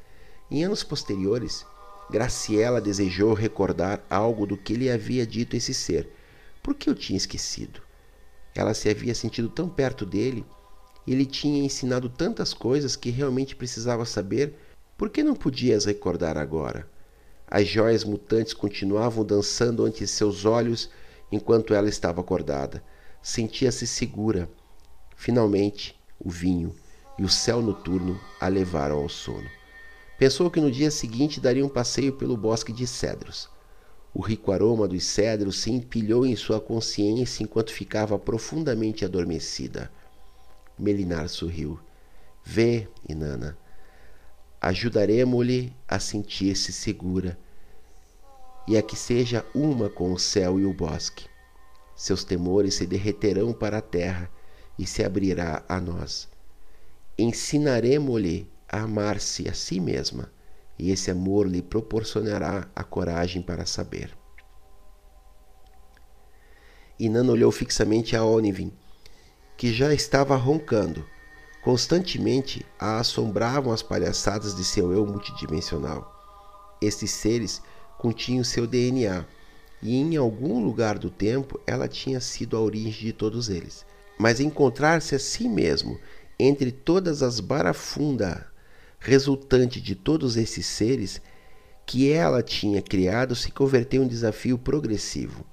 Em 0.49 0.63
anos 0.63 0.83
posteriores, 0.83 1.67
Graciela 2.09 2.81
desejou 2.81 3.35
recordar 3.35 4.03
algo 4.09 4.47
do 4.47 4.57
que 4.57 4.73
lhe 4.73 4.89
havia 4.89 5.23
dito 5.23 5.55
esse 5.55 5.71
ser, 5.71 6.09
porque 6.63 6.89
eu 6.89 6.95
tinha 6.95 7.15
esquecido. 7.15 7.79
Ela 8.55 8.73
se 8.73 8.89
havia 8.89 9.15
sentido 9.15 9.49
tão 9.49 9.67
perto 9.67 10.05
dele 10.05 10.45
ele 11.05 11.25
tinha 11.25 11.63
ensinado 11.63 12.07
tantas 12.07 12.53
coisas 12.53 12.95
que 12.95 13.09
realmente 13.09 13.55
precisava 13.55 14.05
saber, 14.05 14.55
por 14.97 15.09
que 15.09 15.21
não 15.21 15.35
podia 15.35 15.75
as 15.75 15.85
recordar 15.85 16.37
agora? 16.37 16.87
As 17.47 17.67
joias 17.67 18.03
mutantes 18.03 18.53
continuavam 18.53 19.25
dançando 19.25 19.85
ante 19.85 20.07
seus 20.07 20.45
olhos 20.45 20.89
enquanto 21.31 21.73
ela 21.73 21.89
estava 21.89 22.21
acordada. 22.21 22.81
Sentia-se 23.21 23.85
segura. 23.85 24.49
Finalmente, 25.15 25.99
o 26.17 26.29
vinho 26.29 26.73
e 27.19 27.23
o 27.23 27.29
céu 27.29 27.61
noturno 27.61 28.19
a 28.39 28.47
levaram 28.47 28.97
ao 28.97 29.09
sono. 29.09 29.49
Pensou 30.17 30.49
que 30.49 30.61
no 30.61 30.71
dia 30.71 30.89
seguinte 30.89 31.39
daria 31.39 31.65
um 31.65 31.69
passeio 31.69 32.13
pelo 32.13 32.37
bosque 32.37 32.71
de 32.71 32.87
cedros. 32.87 33.49
O 34.13 34.21
rico 34.21 34.51
aroma 34.51 34.87
dos 34.87 35.03
cedros 35.03 35.59
se 35.61 35.71
empilhou 35.71 36.25
em 36.25 36.35
sua 36.35 36.61
consciência 36.61 37.43
enquanto 37.43 37.71
ficava 37.71 38.19
profundamente 38.19 39.03
adormecida. 39.03 39.91
Melinar 40.77 41.27
sorriu. 41.29 41.79
Vê, 42.43 42.87
Inanna, 43.09 43.57
ajudaremos-lhe 44.61 45.73
a 45.87 45.99
sentir-se 45.99 46.71
segura 46.71 47.37
e 48.67 48.77
a 48.77 48.83
que 48.83 48.95
seja 48.95 49.45
uma 49.53 49.89
com 49.89 50.13
o 50.13 50.19
céu 50.19 50.59
e 50.59 50.65
o 50.65 50.73
bosque. 50.73 51.25
Seus 51.95 52.23
temores 52.23 52.75
se 52.75 52.85
derreterão 52.85 53.51
para 53.51 53.79
a 53.79 53.81
terra 53.81 54.29
e 54.77 54.85
se 54.85 55.03
abrirá 55.03 55.63
a 55.67 55.79
nós. 55.79 56.27
Ensinaremos-lhe 57.17 58.47
a 58.67 58.81
amar-se 58.81 59.47
a 59.47 59.53
si 59.53 59.79
mesma, 59.79 60.31
e 60.83 60.91
esse 60.91 61.09
amor 61.09 61.47
lhe 61.47 61.61
proporcionará 61.61 62.67
a 62.75 62.83
coragem 62.83 63.41
para 63.41 63.65
saber. 63.65 64.11
Inan 66.99 67.31
olhou 67.31 67.49
fixamente 67.53 68.17
a 68.17 68.25
Onivin, 68.25 68.69
que 69.55 69.71
já 69.71 69.93
estava 69.93 70.35
roncando. 70.35 71.05
Constantemente 71.63 72.65
a 72.77 72.99
assombravam 72.99 73.71
as 73.71 73.81
palhaçadas 73.81 74.53
de 74.53 74.65
seu 74.65 74.91
eu 74.91 75.05
multidimensional. 75.05 76.13
Estes 76.81 77.11
seres 77.11 77.61
continham 77.97 78.43
seu 78.43 78.67
DNA, 78.67 79.25
e 79.81 79.95
em 79.95 80.17
algum 80.17 80.61
lugar 80.61 80.99
do 80.99 81.09
tempo 81.09 81.61
ela 81.65 81.87
tinha 81.87 82.19
sido 82.19 82.57
a 82.57 82.59
origem 82.59 83.05
de 83.05 83.13
todos 83.13 83.47
eles. 83.47 83.85
Mas 84.19 84.41
encontrar-se 84.41 85.15
a 85.15 85.19
si 85.19 85.47
mesmo 85.47 85.97
entre 86.37 86.73
todas 86.73 87.23
as 87.23 87.39
barafunda 87.39 88.51
resultante 89.03 89.81
de 89.81 89.95
todos 89.95 90.37
esses 90.37 90.65
seres 90.65 91.21
que 91.85 92.09
ela 92.09 92.41
tinha 92.41 92.81
criado 92.81 93.35
se 93.35 93.51
converteu 93.51 94.01
em 94.01 94.05
um 94.05 94.07
desafio 94.07 94.57
progressivo. 94.57 95.45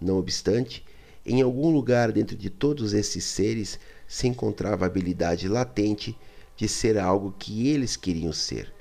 Não 0.00 0.18
obstante, 0.18 0.84
em 1.24 1.40
algum 1.40 1.70
lugar 1.70 2.10
dentro 2.10 2.36
de 2.36 2.50
todos 2.50 2.92
esses 2.92 3.24
seres 3.24 3.78
se 4.08 4.26
encontrava 4.26 4.84
a 4.84 4.88
habilidade 4.88 5.46
latente 5.46 6.18
de 6.56 6.66
ser 6.66 6.98
algo 6.98 7.32
que 7.38 7.68
eles 7.68 7.96
queriam 7.96 8.32
ser. 8.32 8.74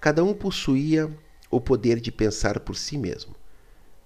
Cada 0.00 0.24
um 0.24 0.32
possuía 0.32 1.14
o 1.50 1.60
poder 1.60 2.00
de 2.00 2.10
pensar 2.10 2.60
por 2.60 2.74
si 2.74 2.96
mesmo. 2.96 3.36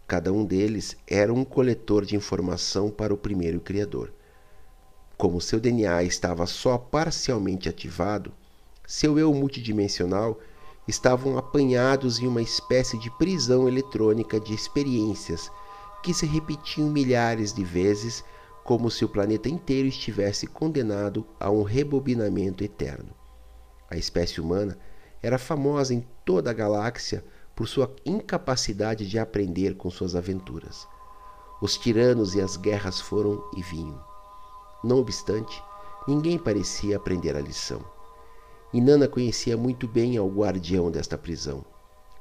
Cada 0.09 0.33
um 0.33 0.45
deles 0.45 0.97
era 1.07 1.33
um 1.33 1.45
coletor 1.45 2.05
de 2.05 2.17
informação 2.17 2.91
para 2.91 3.15
o 3.15 3.17
primeiro 3.17 3.61
Criador. 3.61 4.13
Como 5.17 5.41
seu 5.41 5.61
DNA 5.61 6.03
estava 6.03 6.47
só 6.47 6.77
parcialmente 6.77 7.69
ativado, 7.69 8.33
seu 8.95 9.19
eu 9.19 9.33
multidimensional 9.33 10.39
estavam 10.87 11.39
apanhados 11.39 12.19
em 12.19 12.27
uma 12.27 12.43
espécie 12.43 12.99
de 12.99 13.11
prisão 13.13 13.67
eletrônica 13.67 14.39
de 14.39 14.53
experiências 14.53 15.51
que 16.03 16.13
se 16.13 16.27
repetiam 16.27 16.91
milhares 16.91 17.55
de 17.55 17.65
vezes, 17.65 18.23
como 18.63 18.91
se 18.91 19.03
o 19.03 19.09
planeta 19.09 19.49
inteiro 19.49 19.89
estivesse 19.89 20.47
condenado 20.47 21.27
a 21.41 21.51
um 21.51 21.63
rebobinamento 21.63 22.63
eterno. 22.63 23.15
A 23.91 23.97
espécie 23.97 24.43
humana 24.43 24.79
era 25.23 25.39
famosa 25.39 25.95
em 25.95 26.07
toda 26.23 26.51
a 26.51 26.55
galáxia 26.55 27.25
por 27.57 27.67
sua 27.67 27.91
incapacidade 28.05 29.09
de 29.09 29.19
aprender 29.19 29.75
com 29.75 29.89
suas 29.89 30.15
aventuras. 30.15 30.87
Os 31.63 31.79
tiranos 31.79 32.35
e 32.35 32.43
as 32.43 32.59
guerras 32.59 33.01
foram 33.01 33.43
e 33.57 33.63
vinham. 33.63 33.99
Não 34.85 34.99
obstante, 34.99 35.65
ninguém 36.07 36.39
parecia 36.39 36.99
aprender 36.99 37.35
a 37.35 37.41
lição. 37.41 37.92
Inanna 38.73 39.07
conhecia 39.07 39.55
muito 39.55 39.87
bem 39.87 40.17
ao 40.17 40.27
guardião 40.29 40.91
desta 40.91 41.19
prisão. 41.19 41.63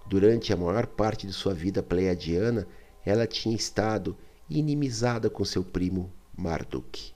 Durante 0.05 0.51
a 0.51 0.57
maior 0.57 0.85
parte 0.85 1.25
de 1.25 1.31
sua 1.31 1.53
vida 1.53 1.81
pleiadiana, 1.81 2.67
ela 3.05 3.25
tinha 3.25 3.55
estado 3.55 4.17
inimizada 4.49 5.29
com 5.29 5.45
seu 5.45 5.63
primo 5.63 6.11
Marduk. 6.37 7.13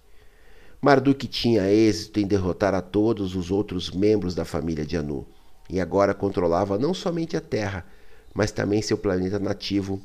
Marduk 0.82 1.28
tinha 1.28 1.70
êxito 1.70 2.20
em 2.20 2.26
derrotar 2.26 2.74
a 2.74 2.82
todos 2.82 3.36
os 3.36 3.52
outros 3.52 3.92
membros 3.92 4.34
da 4.34 4.46
família 4.46 4.86
de 4.86 4.96
Anu, 4.96 5.28
e 5.70 5.82
agora 5.82 6.14
controlava 6.14 6.78
não 6.78 6.94
somente 6.94 7.36
a 7.36 7.42
Terra, 7.42 7.86
mas 8.34 8.52
também 8.52 8.82
seu 8.82 8.98
planeta 8.98 9.38
nativo, 9.38 10.02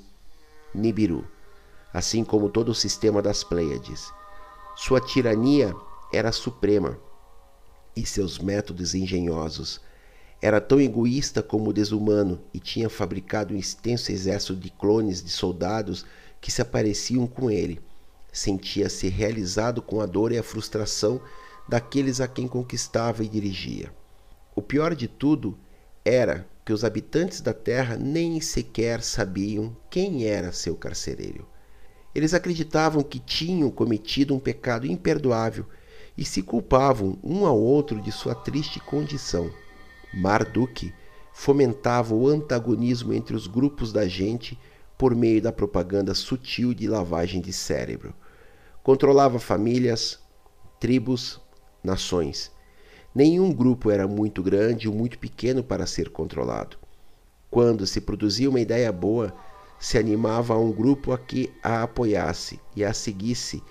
Nibiru, 0.75 1.25
assim 1.95 2.25
como 2.25 2.49
todo 2.49 2.71
o 2.71 2.75
sistema 2.75 3.23
das 3.23 3.45
Pleiades. 3.45 4.13
Sua 4.75 5.01
tirania 5.01 5.73
era 6.13 6.33
suprema 6.33 6.99
e 8.01 8.07
seus 8.07 8.39
métodos 8.39 8.95
engenhosos. 8.95 9.81
Era 10.43 10.61
tão 10.61 10.81
egoísta 10.81 11.43
como 11.43 11.73
desumano 11.73 12.41
e 12.53 12.59
tinha 12.59 12.89
fabricado 12.89 13.55
um 13.55 13.59
extenso 13.59 14.11
exército 14.11 14.57
de 14.57 14.71
clones 14.71 15.23
de 15.23 15.31
soldados 15.31 16.07
que 16.41 16.51
se 16.51 16.63
apareciam 16.63 17.27
com 17.27 17.51
ele. 17.51 17.79
Sentia-se 18.33 19.09
realizado 19.09 19.83
com 19.83 20.01
a 20.01 20.07
dor 20.07 20.33
e 20.33 20.39
a 20.39 20.43
frustração 20.43 21.21
daqueles 21.69 22.21
a 22.21 22.27
quem 22.27 22.49
conquistava 22.49 23.23
e 23.23 23.29
dirigia. 23.29 23.93
O 24.57 24.63
pior 24.63 24.95
de 24.95 25.07
tudo 25.07 25.59
era 26.05 26.49
que 26.65 26.73
os 26.73 26.85
habitantes 26.85 27.41
da 27.41 27.53
terra 27.53 27.97
nem 27.97 28.41
sequer 28.41 29.03
sabiam 29.03 29.77
quem 29.91 30.25
era 30.25 30.53
seu 30.53 30.75
carcereiro. 30.75 31.47
Eles 32.15 32.33
acreditavam 32.33 33.03
que 33.03 33.19
tinham 33.19 33.71
cometido 33.71 34.35
um 34.35 34.39
pecado 34.39 34.87
imperdoável 34.87 35.67
e 36.17 36.25
se 36.25 36.43
culpavam 36.43 37.19
um 37.23 37.47
ao 37.47 37.59
outro 37.59 38.01
de 38.01 38.13
sua 38.13 38.35
triste 38.35 38.81
condição. 38.81 39.51
Marduk 40.13 40.93
fomentava 41.33 42.15
o 42.15 42.29
antagonismo 42.29 43.13
entre 43.13 43.35
os 43.35 43.47
grupos 43.47 43.93
da 43.93 44.07
gente 44.07 44.59
por 44.99 45.15
meio 45.15 45.41
da 45.41 45.53
propaganda 45.53 46.15
sutil 46.15 46.75
de 46.75 46.87
lavagem 46.87 47.41
de 47.41 47.53
cérebro. 47.53 48.13
Controlava 48.83 49.39
famílias, 49.39 50.19
tribos, 50.79 51.41
nações. 51.83 52.51
Nenhum 53.15 53.53
grupo 53.53 53.91
era 53.91 54.07
muito 54.07 54.43
grande 54.43 54.89
ou 54.89 54.95
muito 54.95 55.19
pequeno 55.19 55.65
para 55.65 55.87
ser 55.87 56.11
controlado. 56.11 56.77
Quando 57.51 57.87
se 57.87 58.01
produzia 58.01 58.49
uma 58.49 58.61
ideia 58.61 58.93
boa, 58.93 59.35
se 59.79 59.97
animava 59.97 60.55
a 60.55 60.59
um 60.59 60.71
grupo 60.71 61.13
a 61.13 61.19
que 61.19 61.51
a 61.63 61.83
apoiasse 61.83 62.61
e 62.77 62.85
a 62.85 62.93
seguisse 62.93 63.63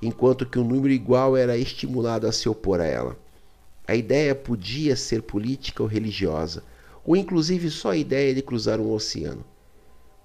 enquanto 0.00 0.46
que 0.46 0.58
um 0.58 0.64
número 0.64 0.92
igual 0.92 1.36
era 1.36 1.56
estimulado 1.56 2.26
a 2.26 2.32
se 2.32 2.48
opor 2.48 2.80
a 2.80 2.86
ela. 2.86 3.18
A 3.86 3.94
ideia 3.94 4.34
podia 4.34 4.94
ser 4.96 5.22
política 5.22 5.82
ou 5.82 5.88
religiosa, 5.88 6.62
ou 7.04 7.16
inclusive 7.16 7.70
só 7.70 7.90
a 7.90 7.96
ideia 7.96 8.34
de 8.34 8.42
cruzar 8.42 8.80
um 8.80 8.92
oceano. 8.92 9.44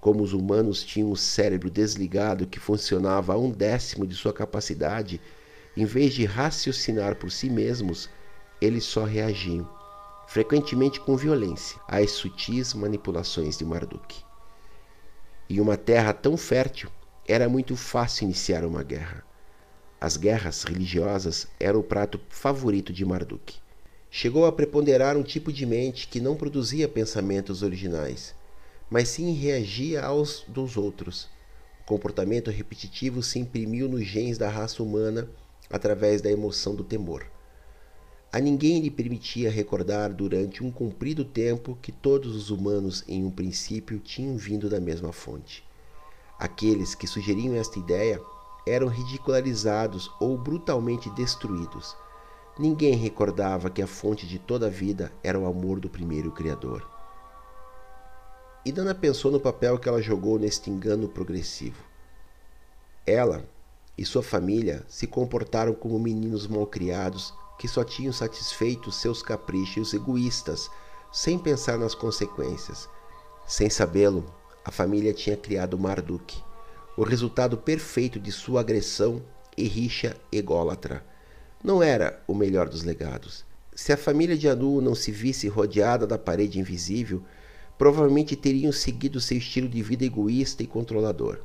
Como 0.02 0.22
os 0.22 0.34
humanos 0.34 0.84
tinham 0.84 1.12
um 1.12 1.16
cérebro 1.16 1.70
desligado 1.70 2.46
que 2.46 2.60
funcionava 2.60 3.34
a 3.34 3.38
um 3.38 3.50
décimo 3.50 4.06
de 4.06 4.16
sua 4.16 4.34
capacidade, 4.34 5.22
em 5.78 5.86
vez 5.86 6.14
de 6.14 6.26
raciocinar 6.26 7.16
por 7.16 7.32
si 7.32 7.50
mesmos, 7.50 8.10
eles 8.60 8.84
só 8.84 9.06
reagiam, 9.06 9.68
frequentemente 10.28 11.00
com 11.00 11.16
violência, 11.16 11.80
às 11.88 12.12
sutis 12.12 12.74
manipulações 12.74 13.58
de 13.58 13.66
Marduk. 13.66 14.24
Em 15.50 15.60
uma 15.60 15.78
terra 15.78 16.14
tão 16.14 16.36
fértil, 16.36 16.90
era 17.26 17.48
muito 17.48 17.76
fácil 17.76 18.26
iniciar 18.26 18.66
uma 18.66 18.84
guerra. 18.84 19.24
As 20.04 20.18
guerras 20.18 20.64
religiosas 20.64 21.48
eram 21.58 21.80
o 21.80 21.84
prato 21.84 22.20
favorito 22.28 22.92
de 22.92 23.06
Marduk. 23.06 23.54
Chegou 24.12 24.46
a 24.46 24.52
preponderar 24.52 25.16
um 25.16 25.24
tipo 25.24 25.50
de 25.50 25.66
mente 25.66 26.10
que 26.10 26.20
não 26.20 26.36
produzia 26.36 26.90
pensamentos 26.90 27.64
originais, 27.64 28.36
mas 28.90 29.08
sim 29.08 29.32
reagia 29.32 30.04
aos 30.04 30.44
dos 30.46 30.76
outros. 30.76 31.30
O 31.84 31.86
comportamento 31.86 32.52
repetitivo 32.52 33.24
se 33.24 33.40
imprimiu 33.40 33.88
nos 33.88 34.06
genes 34.06 34.38
da 34.38 34.50
raça 34.50 34.84
humana 34.84 35.30
através 35.70 36.22
da 36.22 36.30
emoção 36.30 36.76
do 36.76 36.84
temor. 36.84 37.26
A 38.30 38.42
ninguém 38.42 38.82
lhe 38.82 38.92
permitia 38.92 39.50
recordar 39.50 40.14
durante 40.14 40.62
um 40.62 40.70
comprido 40.70 41.24
tempo 41.24 41.78
que 41.82 41.94
todos 41.94 42.36
os 42.36 42.50
humanos, 42.50 43.06
em 43.08 43.24
um 43.24 43.32
princípio, 43.32 44.02
tinham 44.02 44.36
vindo 44.36 44.70
da 44.70 44.82
mesma 44.82 45.14
fonte. 45.14 45.64
Aqueles 46.38 46.94
que 46.94 47.08
sugeriam 47.08 47.56
esta 47.56 47.80
ideia 47.80 48.20
eram 48.66 48.88
ridicularizados 48.88 50.12
ou 50.20 50.38
brutalmente 50.38 51.10
destruídos. 51.10 51.96
Ninguém 52.58 52.96
recordava 52.96 53.70
que 53.70 53.82
a 53.82 53.88
fonte 53.88 54.28
de 54.28 54.38
toda 54.38 54.68
a 54.68 54.70
vida 54.70 55.12
era 55.24 55.40
o 55.40 55.46
amor 55.46 55.80
do 55.80 55.90
primeiro 55.90 56.32
Criador. 56.32 56.88
E 58.66 58.72
Dana 58.72 58.96
pensou 58.96 59.32
no 59.32 59.40
papel 59.40 59.78
que 59.78 59.90
ela 59.90 60.02
jogou 60.02 60.40
neste 60.40 60.70
engano 60.70 61.10
progressivo. 61.10 61.84
Ela 63.06 63.44
e 63.98 64.06
sua 64.06 64.24
família 64.24 64.86
se 64.88 65.06
comportaram 65.06 65.74
como 65.74 66.00
meninos 66.00 66.48
malcriados 66.48 67.34
que 67.60 67.68
só 67.68 67.84
tinham 67.84 68.14
satisfeito 68.14 68.92
seus 68.92 69.22
caprichos 69.22 69.94
egoístas, 69.94 70.70
sem 71.12 71.38
pensar 71.38 71.78
nas 71.78 71.94
consequências. 71.94 72.90
Sem 73.46 73.70
sabê-lo, 73.70 74.26
a 74.64 74.72
família 74.72 75.14
tinha 75.14 75.36
criado 75.36 75.78
Marduk, 75.78 76.42
o 76.96 77.04
resultado 77.04 77.58
perfeito 77.58 78.20
de 78.20 78.32
sua 78.32 78.62
agressão 78.62 79.22
e 79.58 79.64
rixa 79.68 80.16
ególatra. 80.32 81.04
Não 81.64 81.82
era 81.82 82.22
o 82.28 82.36
melhor 82.36 82.70
dos 82.70 82.84
legados. 82.84 83.44
Se 83.76 83.92
a 83.92 83.98
família 83.98 84.38
de 84.38 84.48
Anu 84.48 84.80
não 84.80 84.94
se 84.94 85.12
visse 85.12 85.48
rodeada 85.48 86.06
da 86.06 86.18
parede 86.18 86.60
invisível, 86.60 87.24
provavelmente 87.78 88.36
teriam 88.36 88.72
seguido 88.72 89.20
seu 89.20 89.38
estilo 89.38 89.68
de 89.68 89.82
vida 89.82 90.06
egoísta 90.06 90.62
e 90.62 90.68
controlador. 90.68 91.40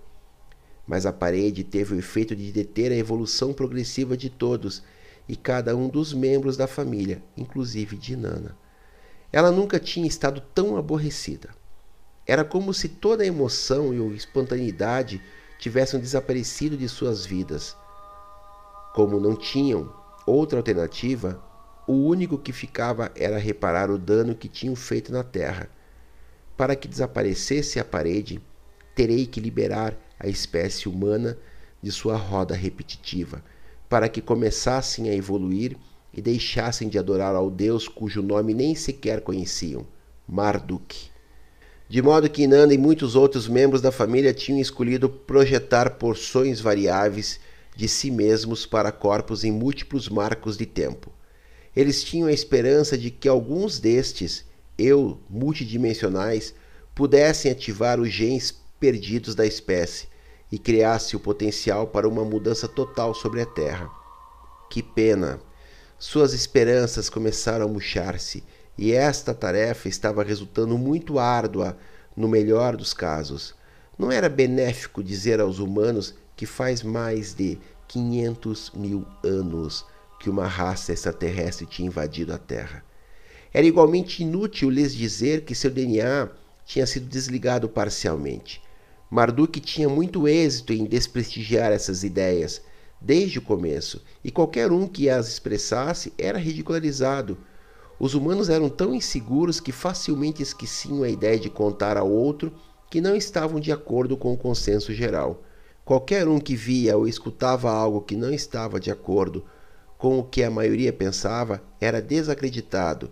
Mas 0.87 1.06
a 1.06 1.12
parede 1.12 1.64
teve 1.64 1.94
o 1.94 1.98
efeito 1.98 2.37
de 2.37 2.52
deter 2.52 2.92
a 2.92 2.96
evolução 2.96 3.52
progressiva 3.52 4.16
de 4.16 4.28
todos 4.28 4.82
e 5.26 5.37
cada 5.37 5.74
um 5.74 5.88
dos 5.88 6.12
membros 6.12 6.56
da 6.56 6.66
família, 6.66 7.22
inclusive 7.37 7.96
de 7.96 8.16
Nana. 8.16 8.56
Ela 9.32 9.50
nunca 9.50 9.78
tinha 9.78 10.06
estado 10.06 10.42
tão 10.54 10.76
aborrecida. 10.76 11.50
Era 12.26 12.44
como 12.44 12.74
se 12.74 12.88
toda 12.88 13.22
a 13.22 13.26
emoção 13.26 13.94
e 13.94 13.98
a 13.98 14.14
espontaneidade 14.14 15.22
tivessem 15.59 16.01
desaparecido 16.01 16.77
de 16.77 16.88
suas 16.88 17.27
vidas. 17.27 17.77
Como 18.94 19.21
não 19.21 19.37
tinham 19.37 19.92
outra 20.27 20.59
alternativa, 20.59 21.42
o 21.87 21.92
único 21.92 22.38
que 22.38 22.53
ficava 22.53 23.11
era 23.16 23.38
reparar 23.38 23.90
o 23.90 23.99
dano 23.99 24.35
que 24.35 24.49
tinham 24.49 24.77
feito 24.77 25.12
na 25.12 25.25
terra. 25.25 25.68
Para 26.57 26.77
que 26.77 26.88
desaparecesse 26.88 27.79
a 27.79 27.85
parede, 27.85 28.40
terei 28.94 29.27
que 29.27 29.40
liberar 29.40 29.97
a 30.18 30.27
espécie 30.27 30.88
humana 30.88 31.38
de 31.83 31.92
sua 31.92 32.16
roda 32.16 32.55
repetitiva, 32.55 33.42
para 33.88 34.09
que 34.09 34.21
começassem 34.21 35.09
a 35.09 35.14
evoluir 35.14 35.77
e 36.12 36.21
deixassem 36.21 36.88
de 36.88 36.99
adorar 36.99 37.35
ao 37.35 37.51
Deus 37.51 37.87
cujo 37.87 38.23
nome 38.23 38.53
nem 38.55 38.75
sequer 38.75 39.21
conheciam, 39.21 39.87
Marduk 40.27 41.11
de 41.88 42.03
modo 42.03 42.29
que 42.29 42.42
Inanna 42.42 42.74
e 42.74 42.79
muitos 42.79 43.16
outros 43.16 43.48
membros 43.48 43.81
da 43.81 43.90
família 43.90 44.35
tinham 44.35 44.61
escolhido 44.61 45.09
projetar 45.09 45.90
porções 45.90 46.61
variáveis 46.61 47.40
de 47.74 47.88
si 47.88 48.11
mesmos 48.11 48.66
para 48.66 48.92
corpos 48.92 49.42
em 49.42 49.51
múltiplos 49.51 50.09
marcos 50.09 50.57
de 50.57 50.66
tempo. 50.66 51.11
Eles 51.74 52.05
tinham 52.05 52.29
a 52.29 52.33
esperança 52.33 52.98
de 52.98 53.11
que 53.11 53.29
alguns 53.29 53.79
destes 53.79 54.44
eu 54.77 55.18
multidimensionais 55.31 56.55
pudessem 56.94 57.51
ativar 57.51 57.98
os 57.98 58.11
genes 58.11 58.55
perdidos 58.79 59.35
da 59.35 59.46
espécie 59.46 60.09
e 60.51 60.59
criasse 60.59 61.16
o 61.16 61.20
potencial 61.20 61.87
para 61.87 62.09
uma 62.09 62.24
mudança 62.24 62.68
total 62.68 63.14
sobre 63.14 63.40
a 63.40 63.46
Terra. 63.46 63.88
Que 64.68 64.83
pena! 64.83 65.40
Suas 65.98 66.33
esperanças 66.33 67.09
começaram 67.09 67.64
a 67.64 67.68
murchar-se 67.68 68.44
e 68.78 68.92
esta 68.92 69.34
tarefa 69.34 69.88
estava 69.88 70.22
resultando 70.22 70.78
muito 70.78 71.18
árdua 71.18 71.76
no 72.16 72.28
melhor 72.28 72.76
dos 72.76 72.94
casos. 72.94 73.52
Não 73.98 74.12
era 74.12 74.28
benéfico 74.28 75.02
dizer 75.02 75.40
aos 75.40 75.58
humanos 75.58 76.14
que 76.36 76.46
faz 76.46 76.84
mais 76.84 77.34
de 77.34 77.58
500 77.88 78.70
mil 78.76 79.04
anos 79.24 79.84
que 80.20 80.30
uma 80.30 80.46
raça 80.46 80.92
extraterrestre 80.92 81.66
tinha 81.66 81.88
invadido 81.88 82.32
a 82.32 82.38
Terra. 82.38 82.84
Era 83.52 83.66
igualmente 83.66 84.22
inútil 84.22 84.70
lhes 84.70 84.94
dizer 84.94 85.44
que 85.44 85.54
seu 85.54 85.70
DNA 85.70 86.28
tinha 86.64 86.86
sido 86.86 87.06
desligado 87.06 87.68
parcialmente. 87.68 88.62
Marduk 89.10 89.58
tinha 89.58 89.88
muito 89.88 90.28
êxito 90.28 90.72
em 90.72 90.84
desprestigiar 90.84 91.72
essas 91.72 92.04
ideias 92.04 92.60
desde 93.00 93.38
o 93.38 93.42
começo, 93.42 94.02
e 94.22 94.30
qualquer 94.30 94.70
um 94.70 94.86
que 94.86 95.08
as 95.08 95.28
expressasse 95.28 96.12
era 96.18 96.36
ridicularizado 96.36 97.38
os 97.98 98.14
humanos 98.14 98.48
eram 98.48 98.68
tão 98.68 98.94
inseguros 98.94 99.58
que 99.58 99.72
facilmente 99.72 100.42
esqueciam 100.42 101.02
a 101.02 101.08
ideia 101.08 101.38
de 101.38 101.50
contar 101.50 101.96
ao 101.96 102.08
outro 102.08 102.52
que 102.88 103.00
não 103.00 103.16
estavam 103.16 103.58
de 103.58 103.72
acordo 103.72 104.16
com 104.16 104.32
o 104.32 104.37
consenso 104.37 104.92
geral. 104.94 105.42
Qualquer 105.84 106.28
um 106.28 106.38
que 106.38 106.54
via 106.54 106.96
ou 106.96 107.08
escutava 107.08 107.70
algo 107.70 108.02
que 108.02 108.14
não 108.14 108.32
estava 108.32 108.78
de 108.78 108.90
acordo 108.90 109.44
com 109.96 110.18
o 110.18 110.22
que 110.22 110.44
a 110.44 110.50
maioria 110.50 110.92
pensava 110.92 111.62
era 111.80 112.00
desacreditado 112.00 113.11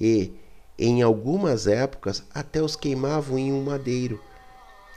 e, 0.00 0.32
em 0.78 1.02
algumas 1.02 1.66
épocas, 1.66 2.22
até 2.32 2.62
os 2.62 2.76
queimavam 2.76 3.38
em 3.38 3.52
um 3.52 3.62
madeiro. 3.64 4.20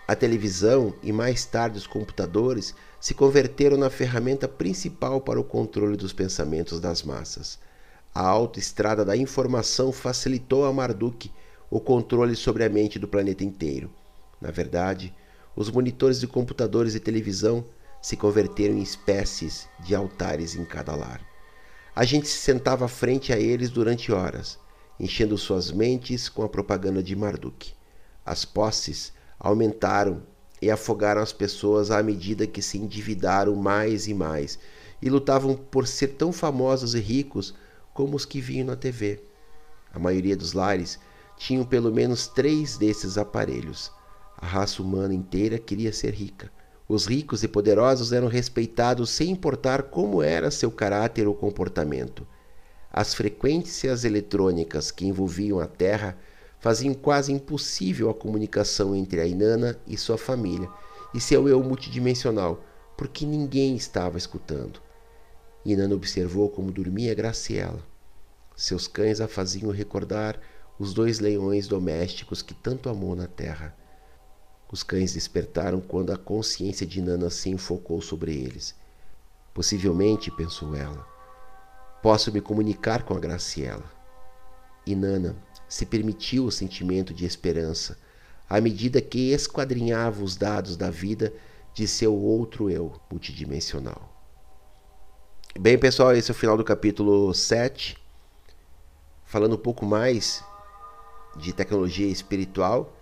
A 0.07 0.15
televisão 0.15 0.93
e 1.01 1.11
mais 1.11 1.45
tarde 1.45 1.77
os 1.77 1.87
computadores 1.87 2.75
se 2.99 3.13
converteram 3.13 3.77
na 3.77 3.89
ferramenta 3.89 4.47
principal 4.47 5.19
para 5.19 5.39
o 5.39 5.43
controle 5.43 5.97
dos 5.97 6.13
pensamentos 6.13 6.79
das 6.79 7.01
massas. 7.01 7.57
A 8.13 8.27
autoestrada 8.27 9.05
da 9.05 9.15
informação 9.15 9.91
facilitou 9.93 10.65
a 10.65 10.73
Marduk 10.73 11.31
o 11.69 11.79
controle 11.79 12.35
sobre 12.35 12.65
a 12.65 12.69
mente 12.69 12.99
do 12.99 13.07
planeta 13.07 13.43
inteiro. 13.43 13.89
Na 14.41 14.51
verdade, 14.51 15.15
os 15.55 15.69
monitores 15.69 16.19
de 16.19 16.27
computadores 16.27 16.93
e 16.93 16.99
televisão 16.99 17.63
se 18.01 18.17
converteram 18.17 18.75
em 18.75 18.81
espécies 18.81 19.69
de 19.79 19.95
altares 19.95 20.55
em 20.55 20.65
cada 20.65 20.93
lar. 20.93 21.21
A 21.95 22.03
gente 22.03 22.27
se 22.27 22.37
sentava 22.37 22.87
frente 22.89 23.31
a 23.31 23.39
eles 23.39 23.69
durante 23.69 24.11
horas, 24.11 24.59
enchendo 24.99 25.37
suas 25.37 25.71
mentes 25.71 26.27
com 26.27 26.43
a 26.43 26.49
propaganda 26.49 27.01
de 27.01 27.15
Marduk. 27.15 27.73
As 28.25 28.43
posses 28.43 29.13
aumentaram 29.39 30.21
e 30.61 30.69
afogaram 30.69 31.21
as 31.21 31.31
pessoas 31.31 31.91
à 31.91 32.03
medida 32.03 32.45
que 32.45 32.61
se 32.61 32.77
endividaram 32.77 33.55
mais 33.55 34.07
e 34.07 34.13
mais 34.13 34.59
e 35.01 35.09
lutavam 35.09 35.55
por 35.55 35.87
ser 35.87 36.09
tão 36.09 36.33
famosos 36.33 36.93
e 36.93 36.99
ricos 36.99 37.55
como 38.01 38.17
os 38.17 38.25
que 38.25 38.41
vinham 38.41 38.65
na 38.65 38.75
TV. 38.75 39.21
A 39.93 39.99
maioria 39.99 40.35
dos 40.35 40.53
lares 40.53 40.97
tinham 41.37 41.63
pelo 41.63 41.93
menos 41.93 42.27
três 42.27 42.75
desses 42.75 43.15
aparelhos. 43.15 43.91
A 44.35 44.47
raça 44.47 44.81
humana 44.81 45.13
inteira 45.13 45.59
queria 45.59 45.93
ser 45.93 46.11
rica. 46.11 46.51
Os 46.89 47.05
ricos 47.05 47.43
e 47.43 47.47
poderosos 47.47 48.11
eram 48.11 48.27
respeitados 48.27 49.11
sem 49.11 49.29
importar 49.29 49.83
como 49.83 50.23
era 50.23 50.49
seu 50.49 50.71
caráter 50.71 51.27
ou 51.27 51.35
comportamento. 51.35 52.25
As 52.91 53.13
frequências 53.13 54.03
eletrônicas 54.03 54.89
que 54.89 55.05
envolviam 55.05 55.59
a 55.59 55.67
Terra 55.67 56.17
faziam 56.59 56.95
quase 56.95 57.31
impossível 57.31 58.09
a 58.09 58.15
comunicação 58.15 58.95
entre 58.95 59.21
a 59.21 59.27
Inanna 59.27 59.79
e 59.85 59.95
sua 59.95 60.17
família 60.17 60.67
e 61.13 61.21
seu 61.21 61.47
eu 61.47 61.61
multidimensional, 61.61 62.63
porque 62.97 63.27
ninguém 63.27 63.75
estava 63.75 64.17
escutando. 64.17 64.81
Inanna 65.63 65.93
observou 65.93 66.49
como 66.49 66.71
dormia 66.71 67.13
Graciela. 67.13 67.90
Seus 68.55 68.87
cães 68.87 69.21
a 69.21 69.27
faziam 69.27 69.71
recordar 69.71 70.39
os 70.77 70.93
dois 70.93 71.19
leões 71.19 71.67
domésticos 71.67 72.41
que 72.41 72.53
tanto 72.53 72.89
amou 72.89 73.15
na 73.15 73.27
terra. 73.27 73.75
Os 74.71 74.83
cães 74.83 75.13
despertaram 75.13 75.81
quando 75.81 76.11
a 76.11 76.17
consciência 76.17 76.85
de 76.87 77.01
Nana 77.01 77.29
se 77.29 77.49
enfocou 77.49 78.01
sobre 78.01 78.33
eles. 78.33 78.75
Possivelmente, 79.53 80.31
pensou 80.31 80.75
ela, 80.75 81.05
posso 82.01 82.31
me 82.31 82.39
comunicar 82.39 83.03
com 83.03 83.13
a 83.13 83.19
Graciela. 83.19 83.83
E 84.85 84.95
Nana 84.95 85.35
se 85.67 85.85
permitiu 85.85 86.45
o 86.45 86.51
sentimento 86.51 87.13
de 87.13 87.25
esperança 87.25 87.97
à 88.49 88.59
medida 88.59 89.01
que 89.01 89.31
esquadrinhava 89.31 90.23
os 90.23 90.35
dados 90.35 90.75
da 90.75 90.89
vida 90.89 91.33
de 91.73 91.87
seu 91.87 92.13
outro 92.13 92.69
eu 92.69 92.99
multidimensional. 93.09 94.11
Bem, 95.57 95.77
pessoal, 95.77 96.13
esse 96.13 96.31
é 96.31 96.33
o 96.33 96.35
final 96.35 96.57
do 96.57 96.63
capítulo 96.63 97.33
7. 97.33 98.00
Falando 99.31 99.55
um 99.55 99.57
pouco 99.57 99.85
mais 99.85 100.43
de 101.37 101.53
tecnologia 101.53 102.05
espiritual 102.05 102.93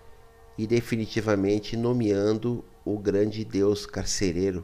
e 0.55 0.67
definitivamente 0.67 1.75
nomeando 1.75 2.63
o 2.85 2.99
grande 2.99 3.43
deus 3.43 3.87
carcereiro, 3.87 4.63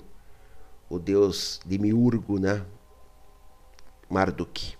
o 0.87 0.99
deus 0.99 1.59
demiurgo, 1.65 2.37
né? 2.37 2.63
Marduk. 4.07 4.77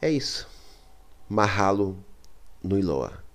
É 0.00 0.08
isso. 0.08 0.48
Mahalo 1.28 1.98
no 2.62 2.78
Iloa. 2.78 3.24